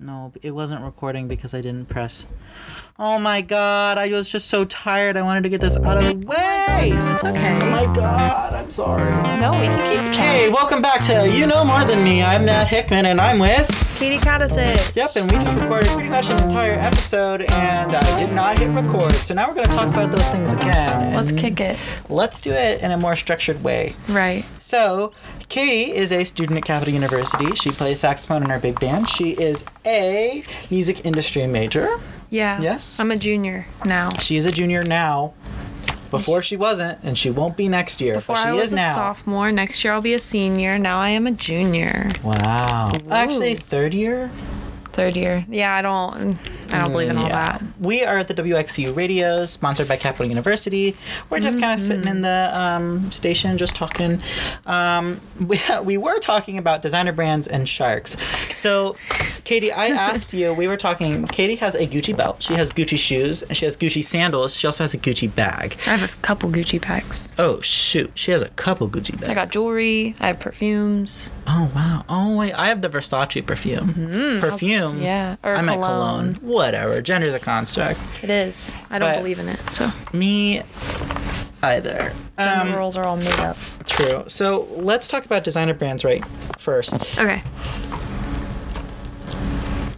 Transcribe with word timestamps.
No, 0.00 0.32
it 0.42 0.52
wasn't 0.52 0.82
recording 0.84 1.26
because 1.26 1.54
I 1.54 1.60
didn't 1.60 1.88
press. 1.88 2.24
Oh 3.00 3.18
my 3.18 3.40
god, 3.40 3.98
I 3.98 4.06
was 4.12 4.28
just 4.28 4.46
so 4.46 4.64
tired. 4.64 5.16
I 5.16 5.22
wanted 5.22 5.42
to 5.42 5.48
get 5.48 5.60
this 5.60 5.76
out 5.76 5.96
of 5.96 6.04
the 6.04 6.24
way. 6.24 6.92
It's 6.92 7.24
okay. 7.24 7.58
Oh 7.60 7.68
my 7.68 7.92
god, 7.92 8.54
I'm 8.54 8.70
sorry. 8.70 9.10
No, 9.40 9.50
we 9.50 9.66
can 9.66 9.90
keep 9.90 10.16
chatting. 10.16 10.22
Hey, 10.22 10.48
welcome 10.50 10.80
back 10.80 11.02
to 11.06 11.28
You 11.28 11.48
Know 11.48 11.64
More 11.64 11.84
Than 11.84 12.04
Me. 12.04 12.22
I'm 12.22 12.44
Nat 12.44 12.68
Hickman 12.68 13.06
and 13.06 13.20
I'm 13.20 13.40
with. 13.40 13.87
Katie 13.98 14.18
Katicich. 14.18 14.94
Yep, 14.94 15.16
and 15.16 15.32
we 15.32 15.38
just 15.38 15.56
recorded 15.58 15.88
pretty 15.88 16.08
much 16.08 16.30
an 16.30 16.40
entire 16.40 16.74
episode 16.74 17.42
and 17.50 17.96
I 17.96 18.18
did 18.18 18.32
not 18.32 18.56
hit 18.56 18.68
record. 18.68 19.12
So 19.12 19.34
now 19.34 19.48
we're 19.48 19.54
going 19.54 19.66
to 19.66 19.72
talk 19.72 19.88
about 19.88 20.12
those 20.12 20.28
things 20.28 20.52
again. 20.52 21.14
Let's 21.16 21.32
kick 21.32 21.60
it. 21.60 21.76
Let's 22.08 22.40
do 22.40 22.52
it 22.52 22.80
in 22.80 22.92
a 22.92 22.96
more 22.96 23.16
structured 23.16 23.64
way. 23.64 23.96
Right. 24.08 24.44
So, 24.60 25.12
Katie 25.48 25.92
is 25.96 26.12
a 26.12 26.22
student 26.22 26.58
at 26.58 26.64
Capital 26.64 26.94
University. 26.94 27.56
She 27.56 27.70
plays 27.70 27.98
saxophone 27.98 28.44
in 28.44 28.52
our 28.52 28.60
big 28.60 28.78
band. 28.78 29.10
She 29.10 29.30
is 29.30 29.64
a 29.84 30.44
music 30.70 31.04
industry 31.04 31.48
major. 31.48 31.88
Yeah. 32.30 32.60
Yes. 32.60 33.00
I'm 33.00 33.10
a 33.10 33.16
junior 33.16 33.66
now. 33.84 34.10
She 34.20 34.36
is 34.36 34.46
a 34.46 34.52
junior 34.52 34.84
now. 34.84 35.34
Before 36.10 36.42
she 36.42 36.56
wasn't, 36.56 36.98
and 37.02 37.18
she 37.18 37.30
won't 37.30 37.56
be 37.56 37.68
next 37.68 38.00
year, 38.00 38.14
Before 38.16 38.34
but 38.36 38.42
she 38.42 38.48
I 38.48 38.52
was 38.54 38.64
is 38.64 38.72
a 38.72 38.76
now. 38.76 38.94
sophomore. 38.94 39.52
Next 39.52 39.84
year 39.84 39.92
I'll 39.92 40.00
be 40.00 40.14
a 40.14 40.18
senior. 40.18 40.78
Now 40.78 40.98
I 41.00 41.10
am 41.10 41.26
a 41.26 41.32
junior. 41.32 42.10
Wow. 42.22 42.92
Actually, 43.10 43.54
third 43.56 43.92
year. 43.94 44.30
Third 44.92 45.16
year. 45.16 45.44
Yeah, 45.48 45.74
I 45.74 45.82
don't. 45.82 46.38
I 46.72 46.80
don't 46.80 46.92
believe 46.92 47.10
in 47.10 47.16
all 47.18 47.28
Yeah. 47.28 47.58
that. 47.58 47.62
We 47.80 48.04
are 48.04 48.18
at 48.18 48.28
the 48.28 48.34
WXU 48.34 48.94
Radio, 48.96 49.44
sponsored 49.44 49.86
by 49.88 49.96
Capital 49.96 50.26
University. 50.26 50.96
We're 51.30 51.40
just 51.40 51.60
kind 51.60 51.72
of 51.72 51.78
sitting 51.80 51.98
Mm-hmm. 51.98 52.08
in 52.16 52.22
the 52.22 52.50
um, 52.52 53.12
station, 53.12 53.56
just 53.58 53.74
talking. 53.74 54.20
Um, 54.66 55.20
we, 55.40 55.58
we 55.82 55.96
were 55.96 56.18
talking 56.18 56.58
about 56.58 56.82
designer 56.82 57.12
brands 57.12 57.46
and 57.48 57.68
sharks. 57.68 58.16
So, 58.54 58.96
Katie, 59.44 59.70
I 59.72 59.86
asked 59.88 60.32
you, 60.34 60.52
we 60.52 60.66
were 60.68 60.76
talking. 60.76 61.26
Katie 61.26 61.56
has 61.56 61.74
a 61.74 61.86
Gucci 61.86 62.16
belt, 62.16 62.42
she 62.42 62.54
has 62.54 62.72
Gucci 62.72 62.98
shoes, 62.98 63.42
and 63.42 63.56
she 63.56 63.64
has 63.64 63.76
Gucci 63.76 64.02
sandals. 64.02 64.54
She 64.56 64.66
also 64.66 64.84
has 64.84 64.94
a 64.94 64.98
Gucci 64.98 65.32
bag. 65.32 65.76
I 65.86 65.96
have 65.96 66.12
a 66.14 66.16
couple 66.22 66.50
Gucci 66.50 66.80
packs. 66.80 67.32
Oh, 67.38 67.60
shoot. 67.60 68.10
She 68.14 68.30
has 68.32 68.42
a 68.42 68.48
couple 68.50 68.88
Gucci 68.88 69.12
bags. 69.18 69.28
I 69.28 69.34
got 69.34 69.50
jewelry. 69.50 70.14
I 70.20 70.28
have 70.28 70.40
perfumes. 70.40 71.30
Oh, 71.46 71.70
wow. 71.74 72.04
Oh, 72.08 72.36
wait. 72.36 72.52
I 72.54 72.66
have 72.68 72.82
the 72.82 72.88
Versace 72.88 73.44
perfume. 73.46 73.88
perfume? 74.40 74.94
Mm-hmm. 74.94 75.02
Yeah. 75.02 75.36
Or 75.42 75.54
I 75.54 75.62
meant 75.62 75.80
cologne. 75.80 76.34
cologne. 76.34 76.48
Whatever. 76.48 77.00
Gender's 77.02 77.34
a 77.34 77.38
construct. 77.74 78.00
It 78.24 78.30
is. 78.30 78.76
I 78.90 78.98
don't 78.98 79.10
But- 79.12 79.18
believe 79.18 79.38
in 79.38 79.48
it. 79.48 79.58
So 79.72 79.90
Me 80.12 80.62
either. 81.62 82.12
gender 82.38 82.70
Um, 82.70 82.74
roles 82.74 82.96
are 82.96 83.04
all 83.04 83.16
made 83.16 83.40
up. 83.40 83.56
true. 83.86 84.24
So 84.28 84.66
let's 84.76 85.08
talk 85.08 85.24
about 85.24 85.44
designer 85.44 85.74
brands 85.74 86.04
right 86.04 86.24
first. 86.58 86.94
Okay. 87.18 87.42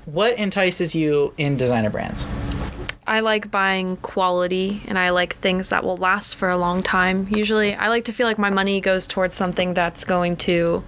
What 0.07 0.37
entices 0.39 0.95
you 0.95 1.33
in 1.39 1.57
designer 1.57 1.91
brands? 1.91 2.27
I 3.07 3.21
like 3.21 3.51
buying 3.51 3.97
quality 3.99 4.83
and 4.87 4.99
I 4.99 5.11
like 5.11 5.37
things 5.37 5.69
that 5.71 5.85
will 5.85 5.97
last 5.97 6.35
for 6.35 6.49
a 6.49 6.57
long 6.57 6.83
time. 6.83 7.27
Usually, 7.31 7.75
I 7.75 7.89
like 7.89 8.05
to 8.07 8.13
feel 8.13 8.27
like 8.27 8.39
my 8.39 8.51
money 8.51 8.81
goes 8.81 9.07
towards 9.07 9.35
something 9.37 9.75
that's 9.75 10.05
going 10.05 10.37
to 10.39 10.83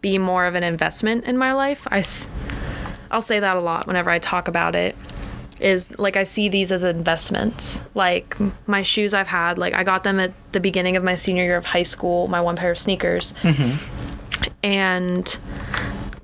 be 0.00 0.18
more 0.18 0.46
of 0.46 0.54
an 0.54 0.62
investment 0.64 1.24
in 1.24 1.36
my 1.38 1.52
life. 1.52 1.86
I 1.90 2.04
I, 3.10 3.14
will 3.16 3.22
say 3.22 3.40
that 3.40 3.56
a 3.56 3.60
lot 3.60 3.86
whenever 3.86 4.08
I 4.10 4.18
talk 4.18 4.48
about 4.48 4.74
it. 4.74 4.96
Is 5.62 5.96
like 5.98 6.16
I 6.16 6.24
see 6.24 6.48
these 6.48 6.72
as 6.72 6.82
investments. 6.82 7.84
Like 7.94 8.36
my 8.66 8.82
shoes 8.82 9.14
I've 9.14 9.28
had, 9.28 9.58
like 9.58 9.74
I 9.74 9.84
got 9.84 10.02
them 10.02 10.18
at 10.18 10.32
the 10.50 10.58
beginning 10.58 10.96
of 10.96 11.04
my 11.04 11.14
senior 11.14 11.44
year 11.44 11.56
of 11.56 11.64
high 11.64 11.84
school, 11.84 12.26
my 12.26 12.40
one 12.40 12.56
pair 12.56 12.72
of 12.72 12.78
sneakers. 12.78 13.32
Mm-hmm. 13.42 14.44
And 14.64 15.38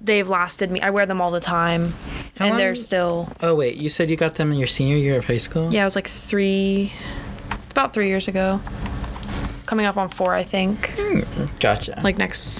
they've 0.00 0.28
lasted 0.28 0.70
me. 0.70 0.80
I 0.80 0.90
wear 0.90 1.06
them 1.06 1.20
all 1.20 1.30
the 1.30 1.38
time. 1.40 1.94
and 2.40 2.58
they're 2.58 2.74
still 2.74 3.30
Oh 3.40 3.54
wait, 3.54 3.76
you 3.76 3.88
said 3.88 4.10
you 4.10 4.16
got 4.16 4.34
them 4.36 4.50
in 4.52 4.58
your 4.58 4.68
senior 4.68 4.96
year 4.96 5.16
of 5.18 5.24
high 5.26 5.36
school. 5.38 5.72
yeah, 5.72 5.82
it 5.82 5.84
was 5.84 5.94
like 5.96 6.08
three, 6.08 6.92
about 7.70 7.94
three 7.94 8.08
years 8.08 8.26
ago. 8.28 8.60
Coming 9.66 9.86
up 9.86 9.96
on 9.96 10.08
four, 10.08 10.34
I 10.34 10.42
think. 10.44 10.94
Hmm, 10.98 11.44
gotcha. 11.60 12.00
Like 12.02 12.18
next 12.18 12.58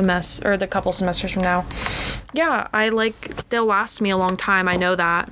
semester, 0.00 0.52
or 0.52 0.56
the 0.56 0.66
couple 0.66 0.92
semesters 0.92 1.32
from 1.32 1.42
now. 1.42 1.66
Yeah, 2.32 2.68
I 2.72 2.88
like, 2.88 3.48
they'll 3.50 3.66
last 3.66 4.00
me 4.00 4.10
a 4.10 4.16
long 4.16 4.36
time. 4.36 4.68
I 4.68 4.76
know 4.76 4.96
that. 4.96 5.30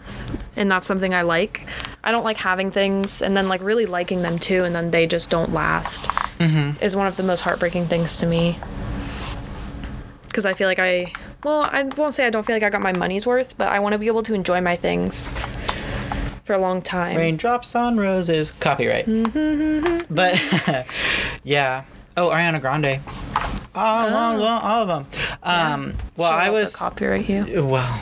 And 0.56 0.70
that's 0.70 0.86
something 0.86 1.14
I 1.14 1.22
like. 1.22 1.66
I 2.02 2.10
don't 2.10 2.24
like 2.24 2.36
having 2.36 2.70
things 2.70 3.22
and 3.22 3.36
then 3.36 3.48
like 3.48 3.62
really 3.62 3.86
liking 3.86 4.22
them 4.22 4.38
too, 4.38 4.64
and 4.64 4.74
then 4.74 4.90
they 4.90 5.06
just 5.06 5.30
don't 5.30 5.52
last. 5.52 6.04
Mm-hmm. 6.38 6.82
Is 6.82 6.94
one 6.94 7.06
of 7.06 7.16
the 7.16 7.22
most 7.22 7.40
heartbreaking 7.40 7.86
things 7.86 8.18
to 8.18 8.26
me. 8.26 8.58
Because 10.26 10.46
I 10.46 10.54
feel 10.54 10.68
like 10.68 10.78
I, 10.78 11.12
well, 11.42 11.62
I 11.62 11.82
won't 11.82 12.14
say 12.14 12.26
I 12.26 12.30
don't 12.30 12.44
feel 12.44 12.56
like 12.56 12.62
I 12.62 12.70
got 12.70 12.82
my 12.82 12.92
money's 12.92 13.26
worth, 13.26 13.56
but 13.56 13.68
I 13.68 13.80
want 13.80 13.94
to 13.94 13.98
be 13.98 14.06
able 14.06 14.22
to 14.24 14.34
enjoy 14.34 14.60
my 14.60 14.76
things 14.76 15.32
for 16.44 16.54
a 16.54 16.58
long 16.58 16.82
time. 16.82 17.16
Raindrops 17.16 17.74
on 17.74 17.96
roses. 17.96 18.52
Copyright. 18.52 19.06
Mm-hmm. 19.06 20.14
But 20.14 20.86
yeah. 21.44 21.84
Oh, 22.16 22.30
Ariana 22.30 22.60
Grande. 22.60 23.00
Oh, 23.80 24.06
well, 24.06 24.40
well, 24.40 24.58
all 24.60 24.82
of 24.82 24.88
them. 24.88 25.22
Um, 25.42 25.94
well, 26.16 26.32
I 26.32 26.50
was. 26.50 26.74
copyright 26.74 27.28
you. 27.28 27.64
Well, 27.64 28.00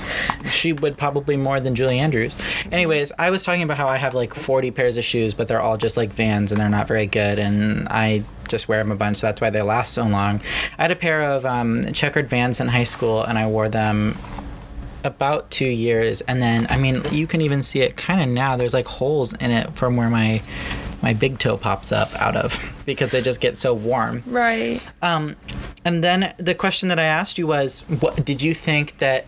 she 0.50 0.72
would 0.72 0.96
probably 0.96 1.36
more 1.36 1.60
than 1.60 1.74
Julie 1.74 1.98
Andrews. 1.98 2.34
Anyways, 2.72 3.12
I 3.18 3.30
was 3.30 3.44
talking 3.44 3.62
about 3.62 3.76
how 3.76 3.88
I 3.88 3.98
have 3.98 4.14
like 4.14 4.34
40 4.34 4.70
pairs 4.70 4.96
of 4.96 5.04
shoes, 5.04 5.34
but 5.34 5.48
they're 5.48 5.60
all 5.60 5.76
just 5.76 5.96
like 5.96 6.10
Vans 6.10 6.50
and 6.50 6.60
they're 6.60 6.68
not 6.70 6.88
very 6.88 7.06
good, 7.06 7.38
and 7.38 7.88
I 7.88 8.22
just 8.48 8.68
wear 8.68 8.78
them 8.78 8.90
a 8.90 8.96
bunch. 8.96 9.18
So 9.18 9.26
that's 9.26 9.40
why 9.40 9.50
they 9.50 9.60
last 9.62 9.92
so 9.92 10.04
long. 10.04 10.40
I 10.78 10.82
had 10.82 10.90
a 10.90 10.96
pair 10.96 11.22
of 11.22 11.44
um, 11.44 11.92
checkered 11.92 12.28
Vans 12.30 12.60
in 12.60 12.68
high 12.68 12.84
school, 12.84 13.22
and 13.22 13.38
I 13.38 13.46
wore 13.46 13.68
them 13.68 14.16
about 15.04 15.50
two 15.50 15.68
years, 15.68 16.20
and 16.22 16.40
then 16.40 16.66
I 16.70 16.76
mean, 16.76 17.02
you 17.12 17.26
can 17.26 17.40
even 17.40 17.62
see 17.62 17.80
it 17.80 17.96
kind 17.96 18.20
of 18.20 18.28
now. 18.28 18.56
There's 18.56 18.74
like 18.74 18.86
holes 18.86 19.34
in 19.34 19.50
it 19.50 19.72
from 19.74 19.96
where 19.96 20.10
my 20.10 20.42
my 21.02 21.14
big 21.14 21.38
toe 21.38 21.56
pops 21.56 21.92
up 21.92 22.12
out 22.20 22.36
of 22.36 22.58
because 22.84 23.10
they 23.10 23.20
just 23.20 23.40
get 23.40 23.56
so 23.56 23.72
warm. 23.74 24.22
Right. 24.26 24.82
Um, 25.02 25.36
and 25.86 26.02
then 26.02 26.34
the 26.36 26.52
question 26.52 26.88
that 26.88 26.98
I 26.98 27.04
asked 27.04 27.38
you 27.38 27.46
was, 27.46 27.82
what 28.00 28.24
did 28.24 28.42
you 28.42 28.54
think 28.54 28.98
that 28.98 29.24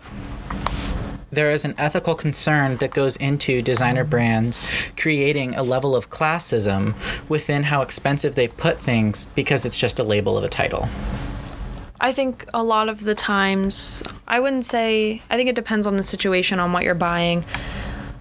there 1.30 1.52
is 1.52 1.64
an 1.64 1.72
ethical 1.78 2.16
concern 2.16 2.78
that 2.78 2.90
goes 2.90 3.16
into 3.18 3.62
designer 3.62 4.02
brands 4.02 4.68
creating 4.96 5.54
a 5.54 5.62
level 5.62 5.94
of 5.94 6.10
classism 6.10 6.94
within 7.28 7.62
how 7.62 7.80
expensive 7.80 8.34
they 8.34 8.48
put 8.48 8.80
things 8.80 9.26
because 9.36 9.64
it's 9.64 9.78
just 9.78 10.00
a 10.00 10.02
label 10.02 10.36
of 10.36 10.42
a 10.42 10.48
title? 10.48 10.88
I 12.00 12.12
think 12.12 12.44
a 12.52 12.64
lot 12.64 12.88
of 12.88 13.04
the 13.04 13.14
times, 13.14 14.02
I 14.26 14.40
wouldn't 14.40 14.64
say, 14.64 15.22
I 15.30 15.36
think 15.36 15.48
it 15.48 15.54
depends 15.54 15.86
on 15.86 15.96
the 15.96 16.02
situation, 16.02 16.58
on 16.58 16.72
what 16.72 16.82
you're 16.82 16.94
buying. 16.94 17.44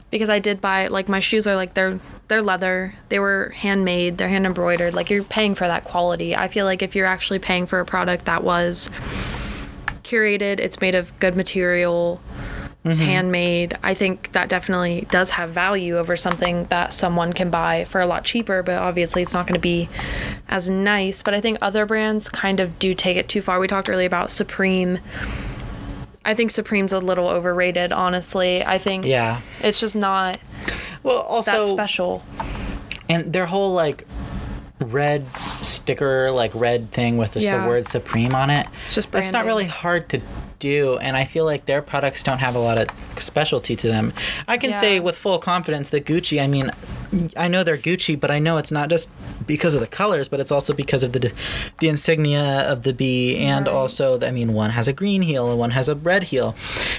Because 0.09 0.29
I 0.29 0.40
did 0.40 0.62
buy, 0.62 0.88
like, 0.88 1.09
my 1.09 1.19
shoes 1.19 1.47
are 1.47 1.56
like, 1.56 1.73
they're, 1.73 2.00
they're 2.29 2.41
leather, 2.41 2.95
they 3.09 3.19
were 3.19 3.53
handmade, 3.56 4.18
they're 4.18 4.29
hand 4.29 4.45
embroidered. 4.45 4.94
Like, 4.94 5.09
you're 5.09 5.23
paying 5.23 5.53
for 5.53 5.68
that 5.68 5.84
quality. 5.84 6.35
I 6.35 6.47
feel 6.47 6.66
like 6.66 6.81
if 6.81 6.95
you're 6.95 7.06
actually 7.06 7.40
paying 7.40 7.66
for 7.66 7.79
a 7.79 7.85
product 7.85 8.25
that 8.25 8.44
was 8.44 8.90
curated, 10.03 10.62
it's 10.62 10.79
made 10.79 10.96
of 10.96 11.17
good 11.19 11.35
material, 11.35 12.22
it's 12.85 13.00
mm-hmm. 13.00 13.07
handmade, 13.07 13.78
I 13.84 13.94
think 13.94 14.31
that 14.31 14.47
definitely 14.47 15.07
does 15.12 15.31
have 15.31 15.50
value 15.50 15.97
over 15.97 16.16
something 16.16 16.66
that 16.66 16.94
someone 16.94 17.34
can 17.34 17.50
buy 17.50 17.84
for 17.85 18.00
a 18.00 18.06
lot 18.06 18.23
cheaper, 18.23 18.63
but 18.63 18.75
obviously 18.75 19.22
it's 19.22 19.34
not 19.34 19.46
going 19.46 19.59
to 19.59 19.62
be 19.62 19.90
as 20.47 20.69
nice. 20.69 21.22
But 21.22 21.34
I 21.34 21.41
think 21.41 21.57
other 21.62 21.85
brands 21.85 22.29
kind 22.29 22.62
of 22.62 22.79
do 22.79 22.94
take 22.94 23.17
it 23.17 23.28
too 23.28 23.41
far. 23.41 23.59
We 23.59 23.67
talked 23.67 23.90
earlier 23.90 24.07
about 24.07 24.31
Supreme. 24.31 25.00
I 26.27 26.33
think 26.33 26.51
Supreme's 26.51 26.91
a 26.91 26.99
little 26.99 27.29
overrated, 27.29 27.93
honestly. 27.93 28.61
I 28.63 28.77
think 28.79 29.05
Yeah. 29.05 29.39
it's 29.61 29.79
just 29.79 29.95
not 29.95 30.38
Well, 31.01 31.19
also, 31.19 31.51
that 31.61 31.67
special. 31.69 32.21
and 33.07 33.31
their 33.31 33.45
whole 33.45 33.71
like 33.73 34.05
red 34.81 35.25
sticker, 35.63 36.29
like 36.31 36.51
red 36.53 36.91
thing 36.91 37.17
with 37.17 37.33
just 37.35 37.45
Yeah. 37.45 37.61
the 37.61 37.67
word 37.67 37.87
Supreme 37.87 38.35
on 38.35 38.49
it. 38.49 38.67
It's 38.83 38.93
just 38.93 39.09
That's 39.11 39.31
not 39.31 39.45
really 39.45 39.66
hard 39.66 40.09
to 40.09 40.19
do, 40.59 40.97
and 41.01 41.16
I 41.16 41.23
feel 41.23 41.46
like 41.46 41.66
their 41.66 41.81
products 41.81 42.23
don't 42.23 42.40
have 42.40 42.55
a 42.55 42.59
lot 42.59 42.78
of 42.78 42.87
specialty 43.17 43.75
to 43.78 43.87
them. 43.87 44.11
I 44.49 44.57
can 44.57 44.73
say 44.73 44.99
with 44.99 45.16
full 45.16 45.40
confidence 45.40 45.90
that 45.91 46.05
Gucci. 46.05 46.41
I 46.41 46.47
mean, 46.47 46.72
I 47.35 47.47
know 47.47 47.63
they're 47.63 47.77
Gucci, 47.77 48.19
but 48.19 48.29
I 48.31 48.39
know 48.39 48.57
it's 48.57 48.71
not 48.71 48.89
just 48.89 49.09
because 49.45 49.75
of 49.75 49.81
the 49.81 49.87
colors, 49.87 50.27
but 50.27 50.39
it's 50.39 50.51
also 50.51 50.73
because 50.73 51.03
of 51.03 51.13
the 51.13 51.31
the 51.79 51.87
insignia 51.87 52.69
of 52.69 52.83
the 52.83 52.93
bee, 52.93 53.37
and 53.37 53.67
Right. 53.67 53.73
also, 53.75 54.19
I 54.21 54.31
mean, 54.31 54.53
one 54.53 54.71
has 54.71 54.87
a 54.87 54.93
green 54.93 55.21
heel 55.21 55.49
and 55.49 55.57
one 55.59 55.71
has 55.71 55.87
a 55.89 55.95
red 55.95 56.23
heel, 56.23 56.55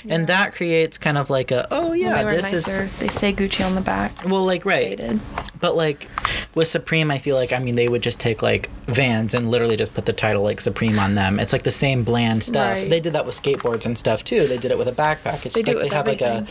and 0.08 0.26
that 0.26 0.54
creates 0.54 0.98
kind 0.98 1.18
of 1.18 1.30
like 1.30 1.50
a 1.50 1.66
oh 1.70 1.92
yeah, 1.92 2.22
they 2.22 2.36
this 2.36 2.52
nicer. 2.52 2.82
is 2.84 2.98
They 2.98 3.08
say 3.08 3.32
Gucci 3.32 3.64
on 3.64 3.74
the 3.74 3.80
back. 3.80 4.12
well 4.24 4.44
like 4.44 4.64
right. 4.64 4.98
Faded. 4.98 5.20
But 5.60 5.74
like 5.76 6.08
with 6.54 6.68
Supreme, 6.68 7.10
I 7.10 7.18
feel 7.18 7.34
like 7.36 7.52
I 7.52 7.58
mean 7.58 7.74
they 7.74 7.88
would 7.88 8.02
just 8.02 8.20
take 8.20 8.42
like 8.42 8.70
Vans 8.86 9.34
and 9.34 9.50
literally 9.50 9.76
just 9.76 9.92
put 9.92 10.06
the 10.06 10.12
title 10.12 10.42
like 10.42 10.60
Supreme 10.60 10.98
on 10.98 11.14
them. 11.16 11.40
It's 11.40 11.52
like 11.52 11.64
the 11.64 11.70
same 11.72 12.04
bland 12.04 12.42
stuff. 12.44 12.76
Right. 12.76 12.88
They 12.88 13.00
did 13.00 13.12
that 13.14 13.26
with 13.26 13.34
skateboards 13.40 13.84
and 13.84 13.98
stuff 13.98 14.22
too. 14.24 14.46
They 14.46 14.56
did 14.56 14.70
it 14.70 14.78
with 14.78 14.86
a 14.88 14.92
backpack. 14.92 15.44
It's 15.44 15.54
They 15.54 15.62
just 15.62 15.66
like 15.66 15.76
it 15.78 15.80
they 15.80 15.88
have 15.94 16.06
like 16.06 16.20
a 16.22 16.46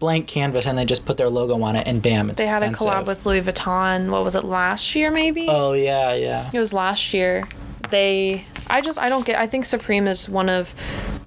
blank 0.00 0.26
canvas 0.26 0.66
and 0.66 0.76
they 0.76 0.84
just 0.84 1.06
put 1.06 1.16
their 1.16 1.28
logo 1.28 1.60
on 1.62 1.76
it 1.76 1.86
and 1.86 2.02
bam, 2.02 2.30
it's 2.30 2.38
They 2.38 2.46
had 2.48 2.62
a 2.62 2.66
expensive. 2.66 2.78
With 3.06 3.24
Louis 3.26 3.42
Vuitton. 3.42 4.10
What 4.10 4.24
was 4.24 4.34
it 4.34 4.44
last 4.44 4.94
year? 4.94 5.10
Maybe. 5.10 5.46
Oh 5.48 5.72
yeah, 5.72 6.14
yeah. 6.14 6.50
It 6.52 6.58
was 6.58 6.72
last 6.72 7.12
year. 7.14 7.46
They, 7.90 8.44
I 8.68 8.80
just, 8.82 8.98
I 8.98 9.08
don't 9.08 9.24
get. 9.24 9.38
I 9.38 9.46
think 9.46 9.64
Supreme 9.64 10.06
is 10.06 10.28
one 10.28 10.48
of 10.50 10.74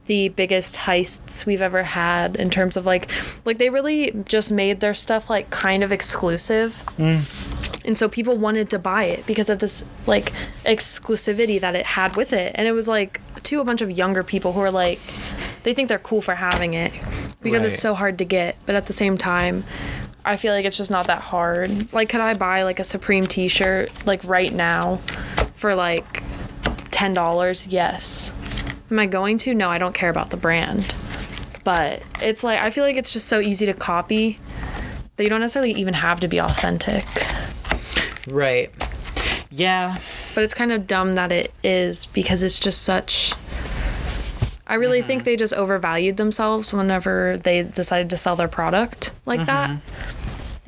the 0.06 0.30
biggest 0.30 0.76
heists 0.76 1.46
we've 1.46 1.62
ever 1.62 1.84
had 1.84 2.36
in 2.36 2.50
terms 2.50 2.76
of 2.76 2.86
like 2.86 3.10
like 3.46 3.58
they 3.60 3.70
really 3.70 4.12
just 4.26 4.52
made 4.52 4.80
their 4.80 4.94
stuff 4.94 5.30
like 5.30 5.50
kind 5.52 5.84
of 5.84 5.92
exclusive. 5.92 6.74
Mm. 6.98 7.86
And 7.86 7.98
so 7.98 8.08
people 8.10 8.36
wanted 8.38 8.70
to 8.72 8.80
buy 8.80 9.06
it 9.06 9.26
because 9.26 9.50
of 9.50 9.60
this 9.60 9.86
like 10.06 10.34
exclusivity 10.66 11.60
that 11.62 11.76
it 11.76 11.86
had 11.86 12.16
with 12.16 12.34
it. 12.34 12.52
And 12.56 12.68
it 12.68 12.74
was 12.74 12.88
like 12.88 13.22
to 13.44 13.60
a 13.60 13.64
bunch 13.64 13.82
of 13.82 13.90
younger 13.90 14.24
people 14.24 14.54
who 14.54 14.60
are 14.60 14.72
like 14.72 15.00
they 15.64 15.74
think 15.74 15.88
they're 15.88 16.00
cool 16.00 16.22
for 16.22 16.36
having 16.36 16.74
it 16.74 16.92
because 17.42 17.64
Right. 17.64 17.72
it's 17.72 17.82
so 17.82 17.94
hard 17.96 18.18
to 18.20 18.26
get. 18.26 18.56
But 18.66 18.76
at 18.76 18.88
the 18.88 18.94
same 18.94 19.18
time, 19.18 19.64
I 20.24 20.38
feel 20.38 20.54
like 20.54 20.66
it's 20.66 20.78
just 20.78 20.92
not 20.92 21.08
that 21.08 21.22
hard. 21.22 21.92
Like 21.94 22.10
could 22.10 22.22
I 22.22 22.34
buy 22.36 22.64
like 22.64 22.80
a 22.80 22.84
Supreme 22.84 23.26
t-shirt 23.28 24.06
like 24.06 24.24
right 24.24 24.54
now 24.54 24.98
for 25.56 25.74
like 25.76 26.22
$10? 26.92 27.66
Yes. 27.70 28.34
Am 28.92 29.00
I 29.00 29.06
going 29.06 29.38
to? 29.40 29.54
No, 29.54 29.70
I 29.70 29.78
don't 29.78 29.94
care 29.94 30.10
about 30.10 30.30
the 30.30 30.38
brand. 30.38 30.94
But 31.64 32.04
it's 32.22 32.44
like 32.44 32.62
I 32.62 32.70
feel 32.72 32.84
like 32.84 32.98
it's 32.98 33.14
just 33.14 33.28
so 33.28 33.40
easy 33.40 33.66
to 33.66 33.74
copy 33.74 34.40
that 35.16 35.24
you 35.24 35.30
don't 35.30 35.42
necessarily 35.42 35.74
even 35.74 35.94
have 35.94 36.20
to 36.22 36.28
be 36.28 36.40
authentic. 36.40 37.06
Right. 38.28 38.72
Yeah. 39.50 39.98
But 40.36 40.44
it's 40.44 40.54
kind 40.54 40.72
of 40.72 40.88
dumb 40.88 41.14
that 41.14 41.32
it 41.32 41.54
is 41.64 42.06
because 42.08 42.44
it's 42.44 42.60
just 42.60 42.82
such. 42.84 43.34
I 44.68 44.76
really 44.76 45.00
Mm-hmm. 45.00 45.08
think 45.08 45.24
they 45.26 45.36
just 45.36 45.54
overvalued 45.54 46.16
themselves 46.18 46.72
whenever 46.74 47.38
they 47.38 47.64
decided 47.64 48.10
to 48.12 48.18
sell 48.18 48.36
their 48.38 48.48
product 48.48 49.12
like 49.26 49.46
that. 49.46 49.82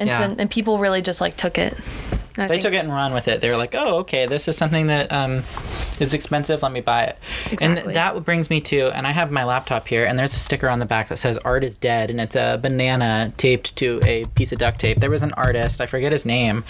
And. 0.03 0.09
Yeah. 0.09 0.27
so, 0.27 0.35
and 0.37 0.49
people 0.49 0.79
really 0.79 1.01
just 1.01 1.21
like 1.21 1.37
took 1.37 1.57
it. 1.57 1.77
I 2.37 2.47
They 2.47 2.59
took 2.59 2.73
it 2.73 2.77
and 2.77 2.91
ran 2.91 3.13
with 3.13 3.27
it. 3.27 3.41
They 3.41 3.49
were 3.49 3.57
like, 3.57 3.75
"Oh, 3.75 3.97
okay, 3.99 4.25
this 4.25 4.47
is 4.47 4.57
something 4.57 4.87
that 4.87 5.11
um, 5.11 5.43
is 5.99 6.13
expensive. 6.13 6.63
Let 6.63 6.71
me 6.71 6.81
buy 6.81 7.03
it." 7.03 7.17
Exactly. 7.51 7.83
And 7.85 7.95
that 7.95 8.25
brings 8.25 8.49
me 8.49 8.59
to, 8.61 8.89
and 8.95 9.05
I 9.05 9.11
have 9.11 9.31
my 9.31 9.43
laptop 9.43 9.87
here, 9.87 10.05
and 10.05 10.17
there's 10.17 10.33
a 10.33 10.39
sticker 10.39 10.67
on 10.67 10.79
the 10.79 10.85
back 10.85 11.09
that 11.09 11.19
says 11.19 11.37
"Art 11.39 11.63
is 11.63 11.77
dead," 11.77 12.09
and 12.09 12.19
it's 12.19 12.35
a 12.35 12.59
banana 12.61 13.31
taped 13.37 13.75
to 13.75 14.01
a 14.03 14.25
piece 14.33 14.51
of 14.51 14.57
duct 14.57 14.79
tape. 14.79 14.99
There 14.99 15.11
was 15.11 15.21
an 15.21 15.33
artist, 15.33 15.79
I 15.79 15.85
forget 15.85 16.11
his 16.11 16.25
name, 16.25 16.63